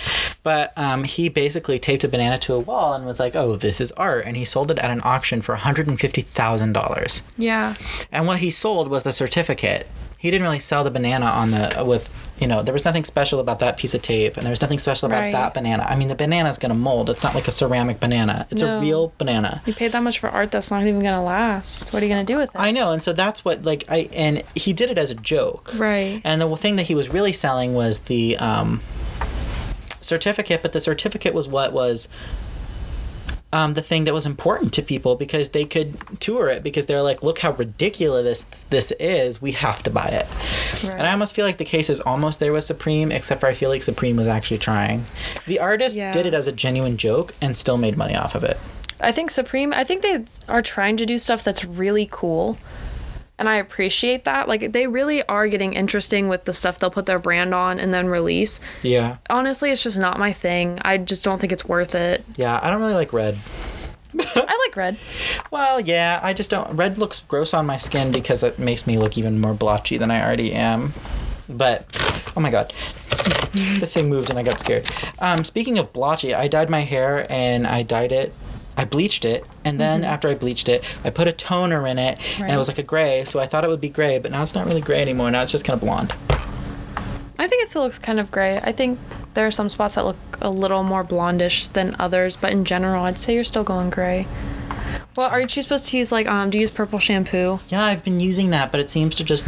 but 0.44 0.74
um, 0.78 1.06
he 1.06 1.30
basically 1.30 1.80
taped 1.80 2.04
a 2.04 2.10
banana 2.10 2.38
to 2.40 2.54
a 2.54 2.60
wall 2.60 2.94
and 2.94 3.06
was 3.06 3.20
like, 3.20 3.34
"Oh, 3.34 3.56
this 3.56 3.80
is 3.80 3.94
art," 3.94 4.26
and 4.26 4.36
he 4.36 4.44
sold 4.44 4.70
it 4.70 4.80
at 4.80 4.92
an 4.92 5.00
auction 5.06 5.42
for 5.42 5.54
one 5.54 5.62
hundred 5.62 5.88
and 5.88 5.98
fifty 5.98 6.24
thousand 6.24 6.74
dollars. 6.74 7.22
Yeah. 7.38 7.76
And 8.12 8.28
what 8.28 8.40
he 8.40 8.52
sold 8.52 8.90
was 8.90 9.04
the 9.04 9.14
certificate. 9.14 9.88
He 10.24 10.32
didn't 10.32 10.44
really 10.44 10.60
sell 10.60 10.86
the 10.86 10.90
banana 10.90 11.26
on 11.26 11.52
the 11.52 11.84
with 11.86 12.10
you 12.40 12.48
know 12.48 12.64
there 12.64 12.72
was 12.72 12.86
nothing 12.86 13.04
special 13.04 13.42
about 13.42 13.60
that 13.60 13.76
piece 13.76 13.94
of 13.94 14.02
tape 14.02 14.38
and 14.38 14.46
there 14.46 14.52
was 14.54 14.62
nothing 14.62 14.80
special 14.80 15.08
about 15.08 15.20
Right. 15.20 15.34
that 15.34 15.54
banana. 15.54 15.84
I 15.86 15.98
mean 15.98 16.08
the 16.08 16.16
banana's 16.16 16.58
gonna 16.58 16.76
mold. 16.76 17.10
It's 17.10 17.26
not 17.26 17.36
like 17.36 17.50
a 17.50 17.52
ceramic 17.52 18.00
banana. 18.00 18.48
It's 18.50 18.62
a 18.62 18.80
real 18.80 19.12
banana. 19.18 19.62
You 19.66 19.74
paid 19.74 19.92
that 19.92 20.02
much 20.02 20.20
for 20.20 20.30
art 20.30 20.50
that's 20.50 20.72
not 20.72 20.84
even 20.84 21.02
going 21.02 21.14
to 21.14 21.20
last. 21.20 21.92
What 21.92 22.02
are 22.02 22.06
you 22.06 22.14
going 22.14 22.26
to 22.26 22.34
do 22.34 22.38
with 22.38 22.52
it? 22.56 22.60
I 22.60 22.72
know, 22.72 22.94
and 22.94 23.04
so 23.04 23.12
that's 23.12 23.44
what 23.44 23.64
like 23.64 23.84
I 23.90 24.08
and 24.14 24.44
he 24.56 24.72
did 24.72 24.90
it 24.90 24.98
as 24.98 25.12
a 25.12 25.16
joke. 25.16 25.72
Right. 25.78 26.22
And 26.24 26.40
the 26.42 26.56
thing 26.56 26.78
that 26.78 26.84
he 26.88 26.96
was 26.96 27.10
really 27.10 27.34
selling 27.34 27.74
was 27.74 28.00
the 28.00 28.38
um, 28.38 28.82
certificate, 30.02 30.62
but 30.62 30.72
the 30.72 30.80
certificate 30.80 31.34
was 31.34 31.48
what 31.50 31.74
was 31.74 32.08
um, 33.54 33.76
the 33.76 33.82
thing 33.82 34.04
that 34.06 34.14
was 34.14 34.26
important 34.26 34.74
to 34.74 34.82
people 34.82 35.16
because 35.16 35.52
they 35.52 35.64
could 35.64 35.96
tour 36.20 36.50
it 36.50 36.64
because 36.64 36.88
they're 36.88 37.02
like, 37.04 37.22
look 37.24 37.40
how 37.40 37.52
ridiculous 37.54 38.44
this, 38.44 38.64
this 38.64 38.92
is. 39.00 39.42
We 39.42 39.52
have 39.54 39.84
to 39.84 39.90
buy 39.90 40.08
it. 40.08 40.28
Right. 40.84 40.94
And 40.98 41.04
I 41.08 41.12
almost 41.12 41.36
feel 41.36 41.46
like 41.46 41.58
the 41.60 41.66
case 41.66 41.90
is 41.90 42.02
almost 42.02 42.40
there 42.40 42.52
with 42.52 42.64
Supreme, 42.64 43.12
except 43.12 43.40
for 43.42 43.48
I 43.48 43.54
feel 43.54 43.70
like 43.70 43.84
Supreme 43.84 44.18
was 44.18 44.28
actually 44.28 44.58
trying. 44.58 45.06
The 45.46 45.60
artist 45.60 45.96
Yeah. 45.96 46.12
did 46.12 46.26
it 46.26 46.34
as 46.34 46.48
a 46.48 46.52
genuine 46.52 46.98
joke 46.98 47.34
and 47.42 47.56
still 47.56 47.78
made 47.78 47.96
money 47.96 48.16
off 48.16 48.36
of 48.36 48.44
it. 48.44 48.58
I 49.00 49.12
think 49.12 49.32
Supreme, 49.32 49.72
I 49.74 49.84
think 49.84 50.02
they 50.02 50.26
are 50.48 50.62
trying 50.62 50.98
to 50.98 51.06
do 51.06 51.18
stuff 51.18 51.44
that's 51.44 51.64
really 51.64 52.08
cool. 52.12 52.58
And 53.40 53.50
I 53.50 53.56
appreciate 53.56 54.26
that. 54.26 54.48
Like, 54.48 54.74
they 54.74 54.88
really 54.88 55.24
are 55.24 55.48
getting 55.48 55.74
interesting 55.74 56.30
with 56.30 56.46
the 56.46 56.54
stuff 56.54 56.80
they'll 56.80 56.92
put 56.92 57.08
their 57.08 57.20
brand 57.20 57.54
on 57.54 57.80
and 57.80 57.94
then 57.94 58.08
release. 58.08 58.60
Yeah. 58.84 59.18
Honestly, 59.30 59.72
it's 59.72 59.84
just 59.84 59.98
not 59.98 60.20
my 60.20 60.32
thing. 60.32 60.80
I 60.84 60.98
just 60.98 61.24
don't 61.24 61.42
think 61.42 61.52
it's 61.52 61.66
worth 61.66 61.96
it. 61.96 62.24
Yeah, 62.38 62.60
I 62.62 62.70
don't 62.70 62.80
really 62.80 62.94
like 62.94 63.12
red. 63.12 63.38
I 64.20 64.66
like 64.68 64.76
red. 64.76 64.98
Well, 65.50 65.80
yeah, 65.80 66.20
I 66.22 66.34
just 66.34 66.52
don't. 66.52 66.76
Red 66.76 67.00
looks 67.00 67.20
gross 67.22 67.54
on 67.54 67.66
my 67.66 67.78
skin 67.78 68.12
because 68.12 68.44
it 68.44 68.60
makes 68.60 68.86
me 68.86 68.98
look 68.98 69.18
even 69.18 69.42
more 69.42 69.56
blotchy 69.56 69.98
than 69.98 70.12
I 70.12 70.24
already 70.24 70.54
am. 70.54 70.94
But, 71.50 71.86
oh 72.38 72.40
my 72.40 72.52
god. 72.52 72.74
the 73.54 73.88
thing 73.88 74.10
moved 74.10 74.30
and 74.30 74.38
I 74.38 74.44
got 74.44 74.60
scared. 74.60 74.90
Um, 75.20 75.44
speaking 75.44 75.78
of 75.78 75.92
blotchy, 75.92 76.34
I 76.34 76.48
dyed 76.48 76.70
my 76.70 76.82
hair 76.82 77.26
and 77.32 77.66
I 77.66 77.84
dyed 77.84 78.12
it. 78.12 78.34
I 78.76 78.86
bleached 78.86 79.26
it, 79.26 79.46
and 79.64 79.80
then 79.80 80.04
after 80.04 80.28
I 80.28 80.36
bleached 80.36 80.68
it, 80.68 80.84
I 81.04 81.10
put 81.10 81.28
a 81.28 81.32
toner 81.32 81.86
in 81.86 82.00
it, 82.00 82.20
and 82.40 82.52
it 82.52 82.58
was 82.58 82.68
like 82.68 82.80
a 82.80 82.84
gray. 82.84 83.24
So 83.26 83.40
I 83.40 83.46
thought 83.46 83.64
it 83.64 83.70
would 83.70 83.82
be 83.82 83.90
gray, 83.90 84.20
but 84.20 84.32
now 84.32 84.42
it's 84.42 84.56
not 84.56 84.66
really 84.66 84.82
gray 84.82 85.02
anymore. 85.02 85.30
Now 85.32 85.42
it's 85.44 85.52
just 85.52 85.66
kind 85.66 85.76
of 85.76 85.82
blonde. 85.82 86.14
I 87.38 87.48
think 87.48 87.64
it 87.64 87.70
still 87.70 87.84
looks 87.84 88.00
kind 88.00 88.20
of 88.20 88.32
gray. 88.32 88.60
I 88.64 88.72
think 88.72 89.00
there 89.34 89.46
are 89.46 89.52
some 89.52 89.70
spots 89.70 89.96
that 89.96 90.06
look 90.06 90.18
a 90.42 90.50
little 90.50 90.84
more 90.84 91.04
blondish 91.04 91.72
than 91.74 91.96
others, 92.00 92.36
but 92.36 92.52
in 92.52 92.66
general, 92.66 93.04
I'd 93.06 93.18
say 93.18 93.36
you're 93.36 93.44
still 93.44 93.64
going 93.64 93.90
gray. 93.90 94.28
Well, 95.16 95.30
aren't 95.30 95.56
you 95.56 95.62
supposed 95.62 95.90
to 95.90 95.98
use 95.98 96.12
like 96.12 96.28
um? 96.28 96.50
Do 96.50 96.58
you 96.58 96.62
use 96.62 96.72
purple 96.72 97.00
shampoo? 97.00 97.60
Yeah, 97.68 97.84
I've 97.84 98.04
been 98.04 98.20
using 98.20 98.50
that, 98.50 98.72
but 98.72 98.80
it 98.80 98.90
seems 98.90 99.16
to 99.18 99.24
just 99.24 99.46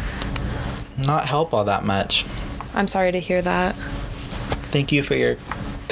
not 0.97 1.25
help 1.25 1.53
all 1.53 1.63
that 1.65 1.83
much. 1.83 2.25
I'm 2.73 2.87
sorry 2.87 3.11
to 3.11 3.19
hear 3.19 3.41
that. 3.41 3.75
Thank 4.71 4.91
you 4.91 5.01
for 5.01 5.15
your 5.15 5.37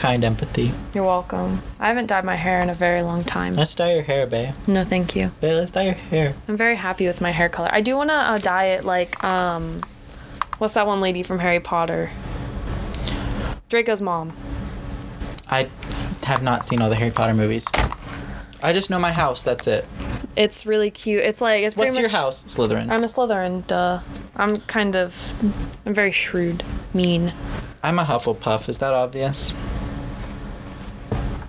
kind 0.03 0.25
empathy. 0.25 0.69
You're 0.93 1.05
welcome. 1.05 1.61
I 1.79 1.87
haven't 1.87 2.07
dyed 2.07 2.25
my 2.25 2.35
hair 2.35 2.61
in 2.61 2.69
a 2.69 2.73
very 2.73 3.01
long 3.01 3.23
time. 3.23 3.55
Let's 3.55 3.73
dye 3.73 3.93
your 3.93 4.03
hair, 4.03 4.27
babe. 4.27 4.53
No, 4.67 4.83
thank 4.83 5.15
you. 5.15 5.31
Babe, 5.39 5.55
let's 5.55 5.71
dye 5.71 5.83
your 5.83 5.93
hair. 5.93 6.35
I'm 6.49 6.57
very 6.57 6.75
happy 6.75 7.07
with 7.07 7.21
my 7.21 7.31
hair 7.31 7.47
color. 7.47 7.69
I 7.71 7.79
do 7.79 7.95
want 7.95 8.09
to 8.09 8.15
uh, 8.15 8.37
dye 8.37 8.65
it 8.65 8.83
like 8.83 9.23
um, 9.23 9.81
what's 10.57 10.73
that 10.73 10.87
one 10.87 10.99
lady 10.99 11.23
from 11.23 11.39
Harry 11.39 11.61
Potter? 11.61 12.11
Draco's 13.69 14.01
mom. 14.01 14.33
I 15.49 15.69
have 16.23 16.43
not 16.43 16.65
seen 16.65 16.81
all 16.81 16.89
the 16.89 16.95
Harry 16.95 17.11
Potter 17.11 17.33
movies. 17.33 17.65
I 18.61 18.73
just 18.73 18.89
know 18.89 18.99
my 18.99 19.13
house. 19.13 19.41
That's 19.41 19.67
it. 19.67 19.85
It's 20.35 20.65
really 20.65 20.91
cute. 20.91 21.23
It's 21.23 21.39
like 21.39 21.65
it's 21.65 21.77
What's 21.77 21.97
your 21.97 22.09
house, 22.09 22.43
Slytherin? 22.43 22.89
I'm 22.89 23.05
a 23.05 23.07
Slytherin. 23.07 23.65
Duh. 23.67 24.01
I'm 24.35 24.57
kind 24.61 24.97
of. 24.97 25.15
I'm 25.85 25.93
very 25.93 26.11
shrewd, 26.11 26.61
mean. 26.93 27.31
I'm 27.81 27.99
a 27.99 28.03
Hufflepuff. 28.03 28.67
Is 28.67 28.79
that 28.79 28.93
obvious? 28.93 29.55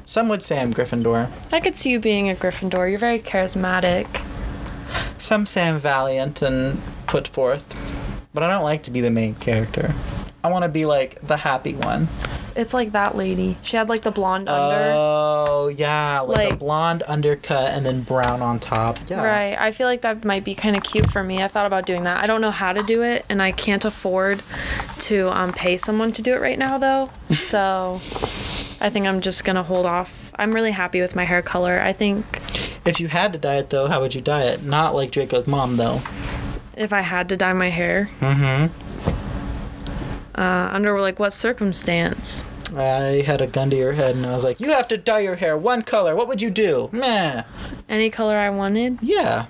Some 0.07 0.29
would 0.29 0.43
say 0.43 0.61
I'm 0.61 0.73
Gryffindor. 0.73 1.31
I 1.53 1.61
could 1.61 1.77
see 1.77 1.91
you 1.91 1.99
being 1.99 2.29
a 2.29 2.35
Gryffindor. 2.35 2.91
You're 2.91 2.99
very 2.99 3.19
charismatic. 3.19 4.07
Some 5.19 5.47
say 5.47 5.69
I'm 5.69 5.79
valiant 5.79 6.43
and 6.43 6.81
put 7.07 7.29
forth. 7.29 7.65
But 8.35 8.43
I 8.43 8.51
don't 8.51 8.65
like 8.65 8.83
to 8.85 8.91
be 8.91 9.01
the 9.01 9.11
main 9.11 9.35
character. 9.37 9.95
I 10.43 10.49
want 10.51 10.65
to 10.65 10.69
be 10.69 10.85
like 10.85 11.27
the 11.27 11.39
happy 11.39 11.75
one. 11.75 12.09
It's 12.57 12.75
like 12.75 12.93
that 12.93 13.17
lady. 13.17 13.57
She 13.63 13.77
had 13.77 13.89
like 13.89 14.03
the 14.03 14.11
blonde 14.11 14.49
under. 14.49 14.93
Oh, 14.95 15.69
yeah. 15.69 16.21
Like, 16.21 16.53
a 16.53 16.57
blonde 16.57 17.03
undercut 17.09 17.71
and 17.73 17.85
then 17.85 18.03
brown 18.03 18.43
on 18.43 18.61
top. 18.61 18.99
Yeah. 19.09 19.25
Right. 19.25 19.59
I 19.59 19.73
feel 19.73 19.87
like 19.87 20.03
that 20.03 20.25
might 20.25 20.45
be 20.45 20.55
kind 20.55 20.77
of 20.77 20.83
cute 20.83 21.11
for 21.11 21.25
me. 21.25 21.43
I 21.43 21.49
thought 21.49 21.67
about 21.67 21.87
doing 21.87 22.05
that. 22.05 22.23
I 22.23 22.27
don't 22.27 22.41
know 22.41 22.51
how 22.51 22.73
to 22.73 22.83
do 22.83 23.03
it, 23.03 23.25
and 23.29 23.43
I 23.43 23.53
can't 23.53 23.85
afford 23.85 24.43
to 25.01 25.31
um, 25.31 25.53
pay 25.53 25.79
someone 25.79 26.13
to 26.13 26.23
do 26.23 26.35
it 26.35 26.41
right 26.41 26.59
now, 26.59 26.79
though. 26.79 27.11
So 27.35 28.01
I 28.85 28.91
think 28.91 29.07
I'm 29.07 29.23
just 29.23 29.47
to 29.57 29.63
hold 29.63 29.87
off. 29.87 30.31
I'm 30.37 30.53
really 30.53 30.73
happy 30.73 31.01
with 31.01 31.17
my 31.17 31.25
hair 31.25 31.41
color. 31.41 31.81
I 31.81 31.95
think 31.95 32.23
If 32.85 33.01
you 33.01 33.09
had 33.09 33.33
to 33.33 33.39
dye 33.39 33.55
it, 33.57 33.71
though, 33.71 33.89
how 33.89 34.03
would 34.03 34.15
you 34.15 34.21
dye 34.21 34.43
it? 34.43 34.63
Not 34.63 34.95
like 34.95 35.11
Draco's 35.11 35.47
mom, 35.47 35.79
though. 35.79 36.03
if 36.77 36.93
I 36.93 37.01
had 37.01 37.31
to 37.31 37.37
dye 37.39 37.55
my 37.55 37.71
hair, 37.71 38.11
Mm 38.21 38.71
uh, 40.35 40.69
under 40.71 41.01
like 41.01 41.19
what 41.19 41.33
circumstance? 41.33 42.45
I 42.77 43.23
had 43.25 43.41
a 43.41 43.47
gun 43.47 43.71
to 43.71 43.77
your 43.77 43.93
head 43.93 44.17
and 44.17 44.27
I 44.27 44.35
was 44.35 44.45
like, 44.45 44.61
you 44.61 44.71
have 44.73 44.89
to 44.89 44.99
dye 44.99 45.21
your 45.21 45.37
hair 45.37 45.57
one 45.57 45.81
color. 45.81 46.15
What 46.15 46.29
would 46.29 46.43
you 46.43 46.51
do? 46.51 46.91
Meh. 46.93 47.45
Any 47.89 48.11
color 48.11 48.37
I 48.37 48.51
wanted. 48.51 48.99
Yeah. 49.01 49.47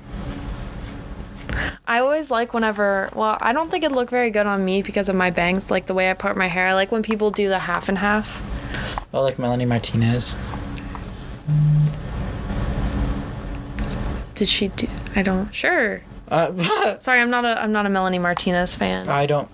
I 1.89 1.99
always 1.99 2.31
like 2.31 2.55
whenever, 2.55 3.11
well, 3.17 3.37
I 3.41 3.53
don't 3.53 3.69
think 3.69 3.83
it'd 3.83 3.97
look 3.97 4.11
very 4.11 4.31
good 4.31 4.47
on 4.47 4.65
me 4.65 4.83
because 4.83 5.09
of 5.09 5.17
my 5.17 5.31
bangs, 5.31 5.73
like 5.73 5.87
the 5.87 5.95
way 5.95 6.09
I 6.09 6.15
part 6.15 6.37
my 6.37 6.47
hair. 6.49 6.69
I 6.69 6.75
like 6.75 6.93
when 6.93 7.03
people 7.03 7.33
do 7.33 7.49
the 7.49 7.59
half 7.59 7.89
and 7.89 7.99
half. 7.99 8.54
Oh, 9.15 9.23
like 9.23 9.39
Melanie 9.39 9.65
Martinez. 9.65 10.37
Did 14.35 14.49
she 14.49 14.69
do? 14.69 14.89
I 15.15 15.23
don't. 15.23 15.55
Sure. 15.55 16.03
Uh, 16.29 16.99
Sorry, 16.99 17.21
I'm 17.21 17.31
not 17.31 17.45
a 17.45 17.63
I'm 17.63 17.71
not 17.71 17.87
a 17.87 17.89
Melanie 17.89 18.19
Martinez 18.19 18.75
fan. 18.75 19.09
I 19.09 19.27
don't. 19.27 19.49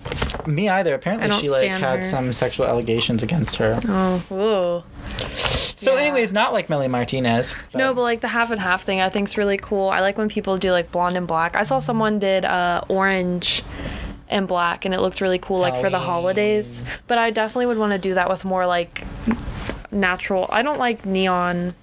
Me 0.47 0.67
either. 0.67 0.95
Apparently, 0.95 1.29
she 1.37 1.49
like 1.51 1.69
had 1.69 1.97
her. 1.99 2.03
some 2.03 2.33
sexual 2.33 2.65
allegations 2.65 3.21
against 3.21 3.57
her. 3.57 3.79
Oh, 3.87 4.17
whoa. 4.29 4.83
So, 5.27 5.93
Yeah. 5.93 6.01
anyways, 6.01 6.33
not 6.33 6.53
like 6.53 6.67
Melanie 6.67 6.87
Martinez. 6.89 7.53
No, 7.75 7.93
but 7.93 8.01
like 8.01 8.21
the 8.21 8.29
half 8.29 8.49
and 8.49 8.59
half 8.59 8.81
thing, 8.83 8.99
I 8.99 9.09
think 9.09 9.27
is 9.27 9.37
really 9.37 9.57
cool. 9.57 9.89
I 9.89 9.99
like 9.99 10.17
when 10.17 10.29
people 10.29 10.57
do 10.57 10.71
like 10.71 10.91
blonde 10.91 11.17
and 11.17 11.27
black. 11.27 11.55
I 11.55 11.61
saw 11.63 11.77
someone 11.77 12.17
did 12.17 12.45
uh, 12.45 12.81
orange 12.87 13.61
and 14.29 14.47
black, 14.47 14.85
and 14.85 14.93
it 14.95 15.01
looked 15.01 15.21
really 15.21 15.39
cool, 15.39 15.59
like 15.59 15.79
for 15.79 15.89
the 15.91 15.99
holidays. 15.99 16.83
But 17.05 17.19
I 17.19 17.29
definitely 17.29 17.67
would 17.67 17.77
want 17.77 17.91
to 17.91 17.99
do 17.99 18.15
that 18.15 18.29
with 18.29 18.43
more 18.45 18.65
like 18.65 19.03
natural. 19.91 20.47
I 20.49 20.61
don't 20.61 20.79
like 20.79 21.05
neon 21.05 21.73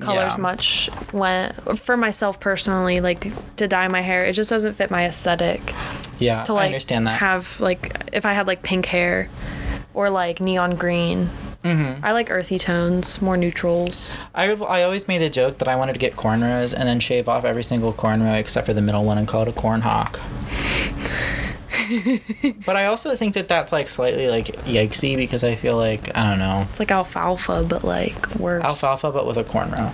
colors 0.00 0.34
Yeah. 0.36 0.40
much 0.42 0.88
when 1.10 1.52
for 1.76 1.96
myself 1.96 2.38
personally 2.38 3.00
like 3.00 3.32
to 3.56 3.66
dye 3.66 3.88
my 3.88 4.00
hair 4.00 4.24
it 4.26 4.34
just 4.34 4.48
doesn't 4.48 4.74
fit 4.74 4.92
my 4.92 5.04
aesthetic 5.06 5.60
Yeah, 6.20 6.44
to 6.44 6.52
like 6.52 6.64
I 6.64 6.66
understand 6.66 7.06
that. 7.08 7.18
have 7.18 7.58
like 7.58 8.04
if 8.12 8.24
i 8.24 8.32
had 8.32 8.46
like 8.46 8.62
pink 8.62 8.86
hair 8.86 9.28
or 9.94 10.08
like 10.08 10.40
neon 10.40 10.76
green 10.76 11.30
Mm-hmm. 11.64 12.04
i 12.04 12.12
like 12.12 12.30
earthy 12.30 12.56
tones 12.60 13.20
more 13.20 13.36
neutrals 13.36 14.16
I, 14.36 14.44
I 14.52 14.84
always 14.84 15.08
made 15.08 15.18
the 15.18 15.28
joke 15.30 15.58
that 15.58 15.66
I 15.66 15.74
wanted 15.74 15.94
to 15.94 15.98
get 15.98 16.14
cornrows 16.14 16.72
and 16.72 16.86
then 16.88 17.00
shave 17.00 17.28
off 17.28 17.44
every 17.44 17.64
single 17.64 17.92
cornrow 17.92 18.38
except 18.38 18.66
for 18.66 18.74
the 18.74 18.80
middle 18.82 19.04
one 19.04 19.18
and 19.18 19.26
call 19.26 19.42
it 19.42 19.48
a 19.48 19.52
corn 19.52 19.80
hawk. 19.80 20.20
but 22.66 22.76
I 22.76 22.86
also 22.86 23.14
think 23.16 23.34
that 23.34 23.48
that's 23.48 23.72
like 23.72 23.88
slightly 23.88 24.28
like 24.28 24.46
yikesy 24.64 25.16
because 25.16 25.44
I 25.44 25.54
feel 25.54 25.76
like 25.76 26.16
I 26.16 26.28
don't 26.28 26.38
know 26.38 26.66
it's 26.70 26.78
like 26.80 26.90
alfalfa 26.90 27.64
but 27.68 27.84
like 27.84 28.34
worse 28.36 28.64
alfalfa 28.64 29.12
but 29.12 29.26
with 29.26 29.36
a 29.36 29.44
cornrow. 29.44 29.92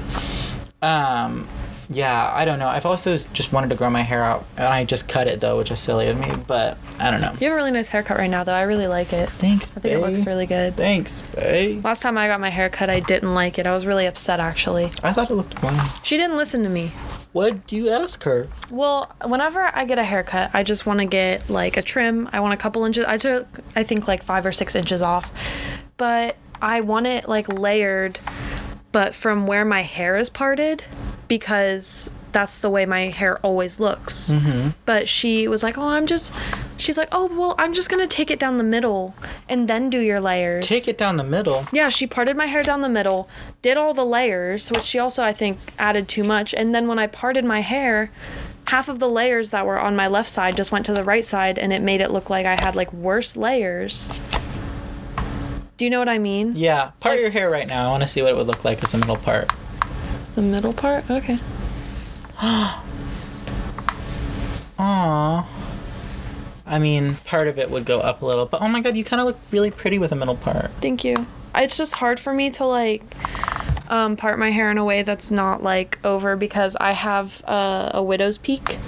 Um, 0.82 1.46
yeah, 1.90 2.30
I 2.34 2.44
don't 2.44 2.58
know. 2.58 2.66
I've 2.68 2.86
also 2.86 3.14
just 3.16 3.52
wanted 3.52 3.68
to 3.68 3.74
grow 3.76 3.88
my 3.90 4.02
hair 4.02 4.22
out 4.22 4.44
and 4.56 4.66
I 4.66 4.84
just 4.84 5.06
cut 5.08 5.26
it 5.28 5.40
though, 5.40 5.58
which 5.58 5.70
is 5.70 5.80
silly 5.80 6.08
of 6.08 6.18
me. 6.18 6.32
But 6.46 6.76
I 6.98 7.10
don't 7.10 7.20
know. 7.20 7.32
you 7.40 7.46
have 7.48 7.52
a 7.52 7.56
really 7.56 7.70
nice 7.70 7.88
haircut 7.88 8.18
right 8.18 8.30
now 8.30 8.44
though 8.44 8.52
i 8.54 8.62
really 8.62 8.86
like 8.86 9.12
it 9.12 9.28
Thanks, 9.30 9.70
i 9.76 9.80
think 9.80 9.94
it 9.94 9.98
looks 9.98 10.26
really 10.26 10.46
good 10.46 10.74
Thanks, 10.76 11.22
babe. 11.34 11.84
last 11.84 12.00
time 12.02 12.16
i 12.16 12.28
got 12.28 12.38
my 12.40 12.50
hair 12.50 12.68
cut 12.70 12.88
i 12.88 13.00
didn't 13.00 13.34
like 13.34 13.58
it 13.58 13.66
i 13.66 13.74
was 13.74 13.84
really 13.84 14.06
upset 14.06 14.38
actually 14.40 14.86
I 15.02 15.12
thought 15.12 15.28
it 15.30 15.34
looked 15.34 15.58
fine. 15.58 15.80
she 16.04 16.16
didn't 16.16 16.36
listen 16.36 16.62
to 16.62 16.68
me 16.68 16.92
What 17.34 17.66
do 17.66 17.74
you 17.74 17.88
ask 17.88 18.22
her? 18.22 18.46
Well, 18.70 19.12
whenever 19.24 19.60
I 19.76 19.86
get 19.86 19.98
a 19.98 20.04
haircut, 20.04 20.52
I 20.54 20.62
just 20.62 20.86
want 20.86 21.00
to 21.00 21.04
get 21.04 21.50
like 21.50 21.76
a 21.76 21.82
trim. 21.82 22.30
I 22.32 22.38
want 22.38 22.54
a 22.54 22.56
couple 22.56 22.84
inches. 22.84 23.04
I 23.06 23.18
took, 23.18 23.48
I 23.74 23.82
think, 23.82 24.06
like 24.06 24.22
five 24.22 24.46
or 24.46 24.52
six 24.52 24.76
inches 24.76 25.02
off. 25.02 25.36
But 25.96 26.36
I 26.62 26.80
want 26.80 27.08
it 27.08 27.28
like 27.28 27.52
layered, 27.52 28.20
but 28.92 29.16
from 29.16 29.48
where 29.48 29.64
my 29.64 29.82
hair 29.82 30.16
is 30.16 30.30
parted 30.30 30.84
because 31.28 32.10
that's 32.32 32.60
the 32.60 32.68
way 32.68 32.84
my 32.84 33.10
hair 33.10 33.38
always 33.38 33.78
looks. 33.78 34.30
Mm-hmm. 34.30 34.70
But 34.84 35.08
she 35.08 35.46
was 35.46 35.62
like, 35.62 35.78
oh, 35.78 35.86
I'm 35.88 36.06
just, 36.06 36.34
she's 36.76 36.98
like, 36.98 37.08
oh, 37.12 37.26
well, 37.26 37.54
I'm 37.58 37.72
just 37.72 37.88
to 37.88 38.06
take 38.08 38.28
it 38.30 38.40
down 38.40 38.58
the 38.58 38.64
middle 38.64 39.14
and 39.48 39.68
then 39.68 39.88
do 39.88 40.00
your 40.00 40.20
layers. 40.20 40.66
Take 40.66 40.88
it 40.88 40.98
down 40.98 41.16
the 41.16 41.24
middle. 41.24 41.66
Yeah, 41.72 41.88
she 41.90 42.08
parted 42.08 42.36
my 42.36 42.46
hair 42.46 42.64
down 42.64 42.80
the 42.80 42.88
middle, 42.88 43.28
did 43.62 43.76
all 43.76 43.94
the 43.94 44.04
layers, 44.04 44.68
which 44.70 44.82
she 44.82 44.98
also 44.98 45.22
I 45.22 45.32
think 45.32 45.58
added 45.78 46.08
too 46.08 46.24
much. 46.24 46.52
And 46.52 46.74
then 46.74 46.88
when 46.88 46.98
I 46.98 47.06
parted 47.06 47.44
my 47.44 47.60
hair, 47.60 48.10
half 48.66 48.88
of 48.88 48.98
the 48.98 49.08
layers 49.08 49.52
that 49.52 49.64
were 49.64 49.78
on 49.78 49.94
my 49.94 50.08
left 50.08 50.28
side 50.28 50.56
just 50.56 50.72
went 50.72 50.86
to 50.86 50.92
the 50.92 51.04
right 51.04 51.24
side 51.24 51.56
and 51.58 51.72
it 51.72 51.82
made 51.82 52.00
it 52.00 52.10
look 52.10 52.30
like 52.30 52.46
I 52.46 52.56
had 52.60 52.74
like 52.74 52.92
worse 52.92 53.36
layers. 53.36 54.10
Do 55.76 55.84
you 55.84 55.90
know 55.90 55.98
what 55.98 56.08
I 56.08 56.18
mean? 56.18 56.54
Yeah, 56.56 56.90
part 57.00 57.14
Like- 57.14 57.20
your 57.20 57.30
hair 57.30 57.48
right 57.50 57.66
now. 57.66 57.86
I 57.86 57.90
want 57.90 58.02
to 58.02 58.08
see 58.08 58.22
what 58.22 58.30
it 58.32 58.36
would 58.36 58.46
look 58.48 58.64
like 58.64 58.82
as 58.82 58.92
a 58.94 58.98
middle 58.98 59.16
part. 59.16 59.50
The 60.34 60.42
middle 60.42 60.72
part? 60.72 61.08
Okay. 61.10 61.38
Aww. 64.78 65.44
I 66.66 66.78
mean, 66.78 67.16
part 67.24 67.46
of 67.46 67.58
it 67.58 67.70
would 67.70 67.84
go 67.84 68.00
up 68.00 68.22
a 68.22 68.26
little, 68.26 68.46
but 68.46 68.60
oh 68.62 68.68
my 68.68 68.80
god, 68.80 68.96
you 68.96 69.04
kind 69.04 69.20
of 69.20 69.26
look 69.26 69.38
really 69.50 69.70
pretty 69.70 69.98
with 69.98 70.12
a 70.12 70.16
middle 70.16 70.36
part. 70.36 70.70
Thank 70.80 71.04
you. 71.04 71.26
It's 71.54 71.76
just 71.76 71.94
hard 71.94 72.18
for 72.18 72.32
me 72.34 72.50
to 72.50 72.64
like 72.66 73.02
um, 73.88 74.16
part 74.16 74.38
my 74.38 74.50
hair 74.50 74.70
in 74.70 74.78
a 74.78 74.84
way 74.84 75.02
that's 75.02 75.30
not 75.30 75.62
like 75.62 75.98
over 76.04 76.34
because 76.36 76.74
I 76.80 76.92
have 76.92 77.42
uh, 77.44 77.90
a 77.94 78.02
widow's 78.02 78.38
peak. 78.38 78.78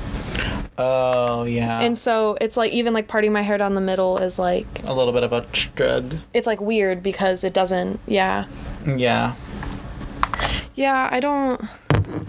Oh 0.78 1.44
yeah, 1.44 1.80
And 1.80 1.96
so 1.96 2.36
it's 2.40 2.56
like 2.56 2.70
even 2.72 2.92
like 2.92 3.08
parting 3.08 3.32
my 3.32 3.40
hair 3.40 3.56
down 3.56 3.72
the 3.74 3.80
middle 3.80 4.18
is 4.18 4.38
like 4.38 4.66
a 4.84 4.92
little 4.92 5.12
bit 5.12 5.22
of 5.22 5.32
a 5.32 5.40
strug. 5.42 6.18
it's 6.34 6.46
like 6.46 6.60
weird 6.60 7.02
because 7.02 7.44
it 7.44 7.54
doesn't 7.54 7.98
yeah 8.06 8.44
Yeah. 8.86 9.36
Yeah 10.76 11.08
i 11.10 11.18
don't 11.18 11.60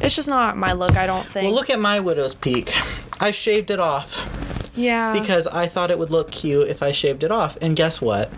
it's 0.01 0.15
just 0.15 0.27
not 0.27 0.57
my 0.57 0.71
look 0.73 0.97
i 0.97 1.05
don't 1.05 1.25
think 1.27 1.45
Well, 1.45 1.53
look 1.53 1.69
at 1.69 1.79
my 1.79 1.99
widow's 1.99 2.33
peak. 2.33 2.73
I 3.19 3.29
shaved 3.31 3.69
it 3.69 3.79
off 3.79 4.71
yeah 4.75 5.13
because 5.13 5.45
I 5.47 5.67
thought 5.67 5.89
it 5.91 5.97
would 5.99 6.11
look 6.11 6.29
cute 6.31 6.67
if 6.67 6.83
I 6.83 6.91
shaved 6.91 7.23
it 7.23 7.31
off, 7.31 7.57
and 7.61 7.75
guess 7.75 7.99
what? 8.01 8.29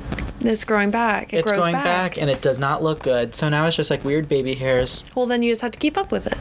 it's 0.41 0.63
growing 0.63 0.89
back 0.89 1.33
it 1.33 1.39
it's 1.39 1.51
grows 1.51 1.61
going 1.61 1.73
back. 1.73 1.83
back. 1.83 2.17
and 2.17 2.29
it 2.29 2.41
does 2.41 2.57
not 2.57 2.81
look 2.81 3.03
good. 3.03 3.35
So 3.35 3.49
now 3.49 3.65
it's 3.67 3.75
just 3.75 3.89
like 3.91 4.05
weird 4.05 4.29
baby 4.29 4.53
hairs. 4.55 5.03
well 5.15 5.25
then 5.25 5.43
you 5.43 5.51
just 5.51 5.61
have 5.61 5.71
to 5.73 5.79
keep 5.79 5.97
up 5.97 6.11
with 6.13 6.27
it 6.27 6.37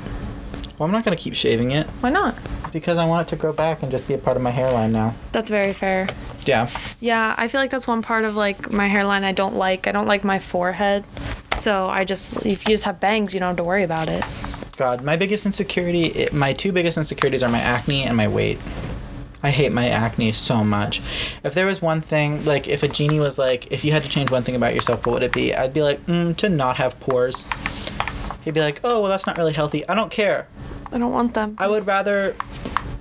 Well, 0.79 0.87
I'm 0.87 0.93
not 0.93 1.05
gonna 1.05 1.17
keep 1.17 1.35
shaving 1.35 1.73
it 1.73 1.87
why 2.01 2.11
not 2.11 2.37
because 2.73 2.99
I 2.99 3.05
want 3.05 3.27
it 3.27 3.31
to 3.31 3.37
grow 3.37 3.53
back 3.53 3.83
and 3.83 3.91
just 3.91 4.07
be 4.09 4.15
a 4.15 4.19
part 4.19 4.37
of 4.37 4.43
my 4.43 4.51
hairline 4.51 4.93
now. 4.93 5.15
that's 5.33 5.51
very 5.51 5.73
fair 5.73 6.09
Yeah. 6.47 6.69
yeah 7.01 7.35
i 7.37 7.49
feel 7.49 7.61
like 7.61 7.71
that's 7.71 7.87
one 7.87 8.03
part 8.03 8.25
of 8.25 8.35
like 8.37 8.71
my 8.73 8.87
hairline 8.89 9.25
i 9.25 9.33
don't 9.33 9.55
like 9.57 9.87
i 9.87 9.93
don't 9.93 10.07
like 10.07 10.25
my 10.25 10.39
forehead 10.39 11.05
so 11.59 11.89
i 11.89 12.05
just 12.05 12.45
if 12.47 12.67
you 12.69 12.75
just 12.75 12.85
have 12.85 13.01
bangs 13.01 13.35
you 13.35 13.41
don't 13.41 13.49
have 13.49 13.57
to 13.57 13.65
worry 13.65 13.85
about 13.85 14.09
it 14.09 14.25
God, 14.77 15.03
my 15.03 15.17
biggest 15.17 15.45
insecurity, 15.45 16.05
it, 16.07 16.33
my 16.33 16.53
two 16.53 16.71
biggest 16.71 16.97
insecurities 16.97 17.43
are 17.43 17.49
my 17.49 17.59
acne 17.59 18.05
and 18.05 18.17
my 18.17 18.29
weight. 18.29 18.61
I 19.43 19.51
hate 19.51 19.73
my 19.73 19.89
acne 19.89 20.31
so 20.31 20.63
much. 20.63 21.01
If 21.43 21.53
there 21.55 21.67
was 21.67 21.83
one 21.83 22.01
thing, 22.01 22.45
like 22.45 22.69
if 22.69 22.85
a 22.85 22.89
genie 22.89 23.19
was 23.19 23.39
like, 23.39 23.73
if 23.73 23.85
you 23.85 23.91
had 23.91 24.05
to 24.05 24.09
change 24.09 24.31
one 24.31 24.45
thing 24.45 24.55
about 24.55 24.77
yourself, 24.77 25.05
what 25.05 25.15
would 25.15 25.25
it 25.25 25.33
be? 25.33 25.53
I'd 25.53 25.73
be 25.75 25.83
like, 25.83 26.07
mm, 26.07 26.37
to 26.37 26.49
not 26.49 26.77
have 26.77 26.99
pores. 27.01 27.45
He'd 28.45 28.55
be 28.55 28.61
like, 28.61 28.81
oh, 28.85 29.01
well, 29.01 29.11
that's 29.11 29.27
not 29.27 29.37
really 29.37 29.53
healthy. 29.53 29.83
I 29.89 29.97
don't 29.97 30.13
care. 30.13 30.47
i 30.93 30.97
don't 30.99 31.11
want 31.13 31.35
them 31.35 31.57
I 31.59 31.67
would 31.67 31.85
rather 31.85 32.37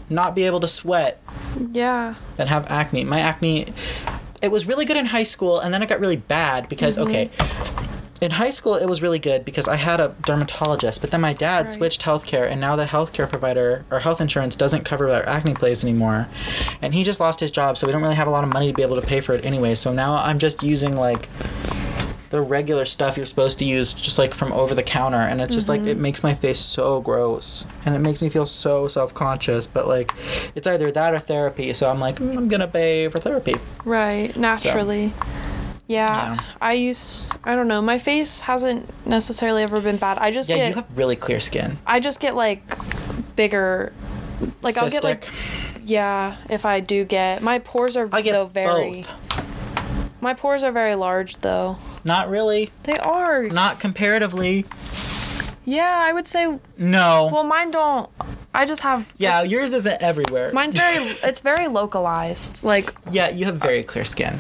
not 0.10 0.36
be 0.36 0.44
able 0.44 0.60
to 0.60 0.68
sweat 0.68 1.22
yeah 1.72 2.16
than 2.38 2.48
have 2.48 2.66
acne. 2.72 3.04
My 3.04 3.20
acne, 3.20 3.74
it 4.42 4.52
was 4.52 4.66
really 4.66 4.86
good 4.86 4.98
in 4.98 5.08
high 5.08 5.24
school, 5.24 5.60
and 5.60 5.74
then 5.74 5.82
it 5.82 5.90
got 5.90 6.00
really 6.00 6.16
bad 6.16 6.70
because, 6.70 6.98
mm-hmm. 6.98 7.08
okay, 7.10 7.30
in 8.20 8.32
high 8.32 8.50
school 8.50 8.76
it 8.76 8.88
was 8.88 9.02
really 9.02 9.20
good 9.20 9.46
because 9.46 9.68
I 9.68 9.76
had 9.76 10.00
a 10.00 10.16
dermatologist, 10.26 11.02
but 11.02 11.12
then 11.12 11.22
my 11.22 11.34
dad 11.34 11.66
Right. 11.66 11.72
switched 11.72 12.02
healthcare, 12.04 12.50
and 12.50 12.60
now 12.62 12.76
the 12.76 12.86
healthcare 12.86 13.30
provider 13.30 13.86
or 13.92 14.00
health 14.00 14.22
insurance 14.22 14.56
doesn't 14.56 14.86
cover 14.86 15.10
our 15.10 15.28
acne 15.28 15.54
plays 15.54 15.84
anymore, 15.84 16.28
and 16.82 16.94
he 16.94 17.04
just 17.04 17.20
lost 17.20 17.40
his 17.40 17.52
job, 17.52 17.78
so 17.78 17.86
we 17.86 17.94
don't 17.94 18.02
really 18.02 18.16
have 18.16 18.28
a 18.28 18.32
lot 18.32 18.44
of 18.44 18.52
money 18.54 18.68
to 18.68 18.74
be 18.74 18.82
able 18.84 19.00
to 19.00 19.06
pay 19.06 19.20
for 19.22 19.34
it 19.34 19.46
anyway. 19.46 19.76
So 19.76 19.92
now 19.94 20.16
I'm 20.16 20.40
just 20.40 20.64
using 20.64 20.96
like 20.96 21.28
the 22.30 22.42
regular 22.42 22.86
stuff 22.86 23.16
you're 23.18 23.26
supposed 23.26 23.58
to 23.60 23.66
use 23.66 23.94
just 23.94 24.20
like 24.20 24.34
from 24.34 24.52
over 24.52 24.76
the 24.76 24.84
counter 24.84 25.18
and 25.18 25.40
it's 25.42 25.54
just 25.54 25.70
like 25.70 25.86
it 25.86 25.98
makes 25.98 26.24
my 26.24 26.34
face 26.34 26.60
so 26.60 27.00
gross 27.02 27.66
and 27.86 27.96
it 27.96 28.00
makes 28.00 28.22
me 28.22 28.30
feel 28.30 28.46
so 28.46 28.88
self-conscious 28.88 29.66
but 29.68 29.88
like 29.88 30.14
it's 30.56 30.68
either 30.68 30.92
that 30.92 31.14
or 31.14 31.20
therapy 31.20 31.74
so 31.74 31.90
i'm 31.90 32.00
like 32.00 32.18
mm, 32.18 32.38
i'm 32.38 32.48
gonna 32.48 32.68
pay 32.68 33.08
for 33.08 33.20
therapy 33.20 33.56
Right, 33.86 34.36
naturally. 34.36 35.14
Yeah, 35.88 36.36
Yeah. 36.36 36.40
I 36.60 36.74
use 36.74 37.32
I 37.46 37.56
don't 37.56 37.70
know. 37.70 37.82
My 37.82 37.98
face 37.98 38.42
hasn't 38.42 38.90
necessarily 39.08 39.64
ever 39.64 39.80
been 39.80 39.96
bad. 39.96 40.18
I 40.18 40.32
just 40.32 40.50
yeah 40.50 40.58
get 40.58 40.70
you 40.70 40.76
have 40.76 40.98
really 40.98 41.16
clear 41.16 41.40
skin 41.40 41.78
I 41.86 42.02
just 42.02 42.20
get 42.20 42.36
like 42.36 42.62
bigger 43.38 43.94
like 44.62 44.76
I'll 44.78 44.90
get 44.90 45.06
like 45.06 45.30
yeah, 45.84 46.36
if 46.50 46.66
I 46.66 46.82
do 46.82 47.06
get 47.06 47.42
my 47.42 47.60
pores 47.60 47.96
are 47.96 48.10
i 48.12 48.20
get 48.20 48.34
though 48.34 48.48
very 48.48 49.04
both 49.04 49.28
my 50.20 50.34
pores 50.34 50.64
are 50.64 50.72
very 50.72 50.96
large 50.96 51.38
though. 51.38 51.78
Not 52.08 52.30
really 52.30 52.72
They 52.84 52.98
are. 52.98 53.44
not 53.50 53.80
comparatively 53.80 54.66
Yeah, 55.66 55.98
I 56.08 56.14
would 56.14 56.28
say 56.28 56.58
no 56.78 57.30
well 57.32 57.44
mine 57.44 57.72
don't 57.72 58.10
I 58.54 58.66
just 58.66 58.82
have 58.82 59.12
yeah 59.18 59.40
it's- 59.40 59.52
yours 59.52 59.74
isn't 59.74 60.02
everywhere 60.02 60.52
mine's 60.54 60.76
very 60.80 60.98
it's 61.24 61.42
very 61.42 61.68
localized. 61.68 62.64
Like 62.64 62.94
yeah 63.12 63.30
you 63.30 63.46
have 63.46 63.58
very 63.58 63.84
clear 63.84 64.06
skin 64.06 64.40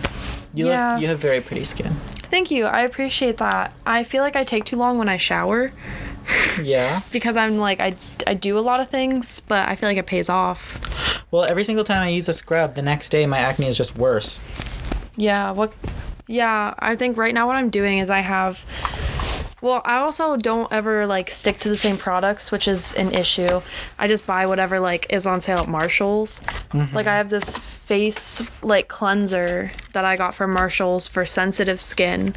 you 0.54 0.68
Yeah. 0.68 0.94
look 0.94 1.02
you 1.02 1.08
have 1.10 1.20
very 1.20 1.42
pretty 1.42 1.64
skin 1.66 1.94
thank 2.30 2.52
you. 2.52 2.66
I 2.66 2.82
appreciate 2.82 3.38
that. 3.38 3.72
I 3.86 4.04
feel 4.04 4.22
like 4.22 4.36
I 4.36 4.44
take 4.44 4.66
too 4.66 4.76
long 4.76 4.98
when 4.98 5.08
I 5.08 5.16
shower. 5.16 5.72
yeah 6.62 7.02
because 7.12 7.38
I'm 7.38 7.58
like 7.58 7.80
I, 7.80 7.96
I 8.26 8.34
do 8.34 8.58
a 8.58 8.64
lot 8.70 8.80
of 8.82 8.90
things, 8.90 9.40
but 9.48 9.68
I 9.70 9.76
feel 9.76 9.88
like 9.90 9.98
it 9.98 10.08
pays 10.08 10.30
off. 10.30 10.62
well 11.32 11.44
every 11.44 11.64
single 11.64 11.86
time 11.86 12.02
i 12.02 12.10
use 12.10 12.28
a 12.30 12.34
scrub 12.34 12.76
the 12.76 12.82
next 12.82 13.10
day 13.10 13.26
my 13.26 13.38
acne 13.38 13.68
is 13.68 13.78
just 13.78 13.96
worse 13.98 14.42
Yeah, 15.16 15.52
what 15.52 15.72
Yeah, 16.28 16.74
I 16.78 16.96
think 16.96 17.18
right 17.18 17.34
now 17.34 17.48
what 17.48 17.56
I'm 17.56 17.70
doing 17.70 18.00
is 18.00 18.10
I 18.10 18.20
have 18.20 18.66
well, 19.60 19.82
I 19.86 19.98
also 19.98 20.38
don't 20.38 20.72
ever 20.72 21.08
like 21.08 21.32
stick 21.32 21.58
to 21.60 21.70
the 21.70 21.76
same 21.76 21.98
products, 21.98 22.52
which 22.52 22.68
is 22.68 22.94
an 22.94 23.12
issue. 23.14 23.62
I 23.98 24.08
just 24.08 24.28
buy 24.28 24.46
whatever 24.46 24.80
like 24.80 25.08
is 25.10 25.26
on 25.26 25.42
sale 25.42 25.58
at 25.58 25.68
Marshalls. 25.68 26.42
Mm-hmm. 26.70 26.96
Like 26.96 27.08
I 27.08 27.18
have 27.18 27.30
this 27.30 27.58
face 27.58 28.44
like 28.62 28.88
cleanser 28.88 29.72
that 29.94 30.06
I 30.06 30.16
got 30.16 30.36
from 30.36 30.54
Marshalls 30.54 31.08
for 31.08 31.26
sensitive 31.26 31.82
skin 31.82 32.36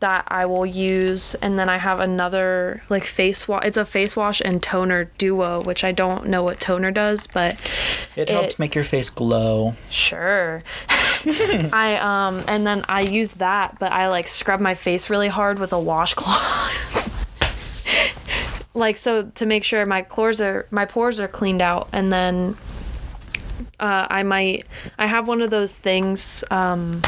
that 0.00 0.24
I 0.28 0.46
will 0.46 0.66
use 0.66 1.34
and 1.36 1.58
then 1.58 1.68
I 1.68 1.76
have 1.76 2.00
another 2.00 2.82
like 2.88 3.04
face 3.04 3.46
wash. 3.46 3.64
It's 3.64 3.76
a 3.76 3.84
face 3.84 4.16
wash 4.16 4.42
and 4.44 4.60
toner 4.60 5.04
duo, 5.16 5.62
which 5.62 5.84
I 5.84 5.92
don't 5.92 6.26
know 6.26 6.42
what 6.42 6.60
toner 6.60 6.90
does, 6.90 7.28
but 7.28 7.56
it 8.16 8.30
helps 8.30 8.58
make 8.58 8.74
your 8.74 8.84
face 8.84 9.10
glow 9.10 9.74
Sure. 9.90 10.64
I 11.72 11.96
um 11.96 12.44
and 12.48 12.66
then 12.66 12.84
I 12.88 13.02
use 13.02 13.32
that, 13.34 13.78
but 13.78 13.92
I 13.92 14.08
like 14.08 14.28
scrub 14.28 14.60
my 14.60 14.74
face 14.74 15.10
really 15.10 15.28
hard 15.28 15.58
with 15.58 15.72
a 15.72 15.78
washcloth. 15.78 17.06
like 18.74 18.96
so 18.96 19.24
to 19.34 19.46
make 19.46 19.64
sure 19.64 19.84
my 19.86 20.02
pores 20.02 20.40
are 20.40 20.66
my 20.70 20.84
pores 20.84 21.18
are 21.18 21.28
cleaned 21.28 21.62
out 21.62 21.88
and 21.92 22.12
then 22.12 22.56
uh, 23.80 24.06
I 24.10 24.22
might 24.22 24.66
I 24.98 25.06
have 25.06 25.26
one 25.26 25.42
of 25.42 25.50
those 25.50 25.76
things 25.76 26.44
um 26.50 27.02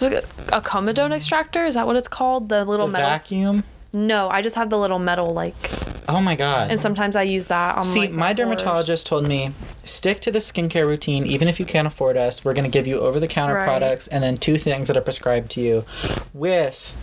is 0.00 0.12
it 0.12 0.24
a 0.52 0.60
comedone 0.60 1.12
extractor? 1.12 1.64
Is 1.64 1.74
that 1.74 1.86
what 1.86 1.96
it's 1.96 2.08
called? 2.08 2.48
The 2.48 2.64
little 2.64 2.86
the 2.86 2.92
metal 2.92 3.08
vacuum? 3.08 3.64
No, 3.92 4.28
I 4.28 4.42
just 4.42 4.54
have 4.56 4.70
the 4.70 4.78
little 4.78 4.98
metal 4.98 5.32
like, 5.32 5.70
Oh 6.10 6.20
my 6.22 6.34
god. 6.36 6.70
and 6.70 6.80
sometimes 6.80 7.16
I 7.16 7.22
use 7.22 7.48
that 7.48 7.76
on 7.76 7.82
See, 7.82 8.00
like, 8.00 8.12
my 8.12 8.28
pores. 8.32 8.36
dermatologist 8.38 9.06
told 9.06 9.26
me 9.28 9.52
stick 9.84 10.20
to 10.22 10.30
the 10.30 10.38
skincare 10.38 10.86
routine 10.86 11.26
even 11.26 11.48
if 11.48 11.60
you 11.60 11.66
can't 11.66 11.86
afford 11.86 12.16
us. 12.16 12.44
We're 12.44 12.54
going 12.54 12.64
to 12.64 12.70
give 12.70 12.86
you 12.86 12.98
over 13.00 13.20
the 13.20 13.28
counter 13.28 13.54
Right. 13.54 13.64
products 13.64 14.08
and 14.08 14.24
then 14.24 14.36
two 14.38 14.56
things 14.56 14.88
that 14.88 14.96
are 14.96 15.02
prescribed 15.02 15.50
to 15.52 15.60
you 15.60 15.84
with 16.32 16.96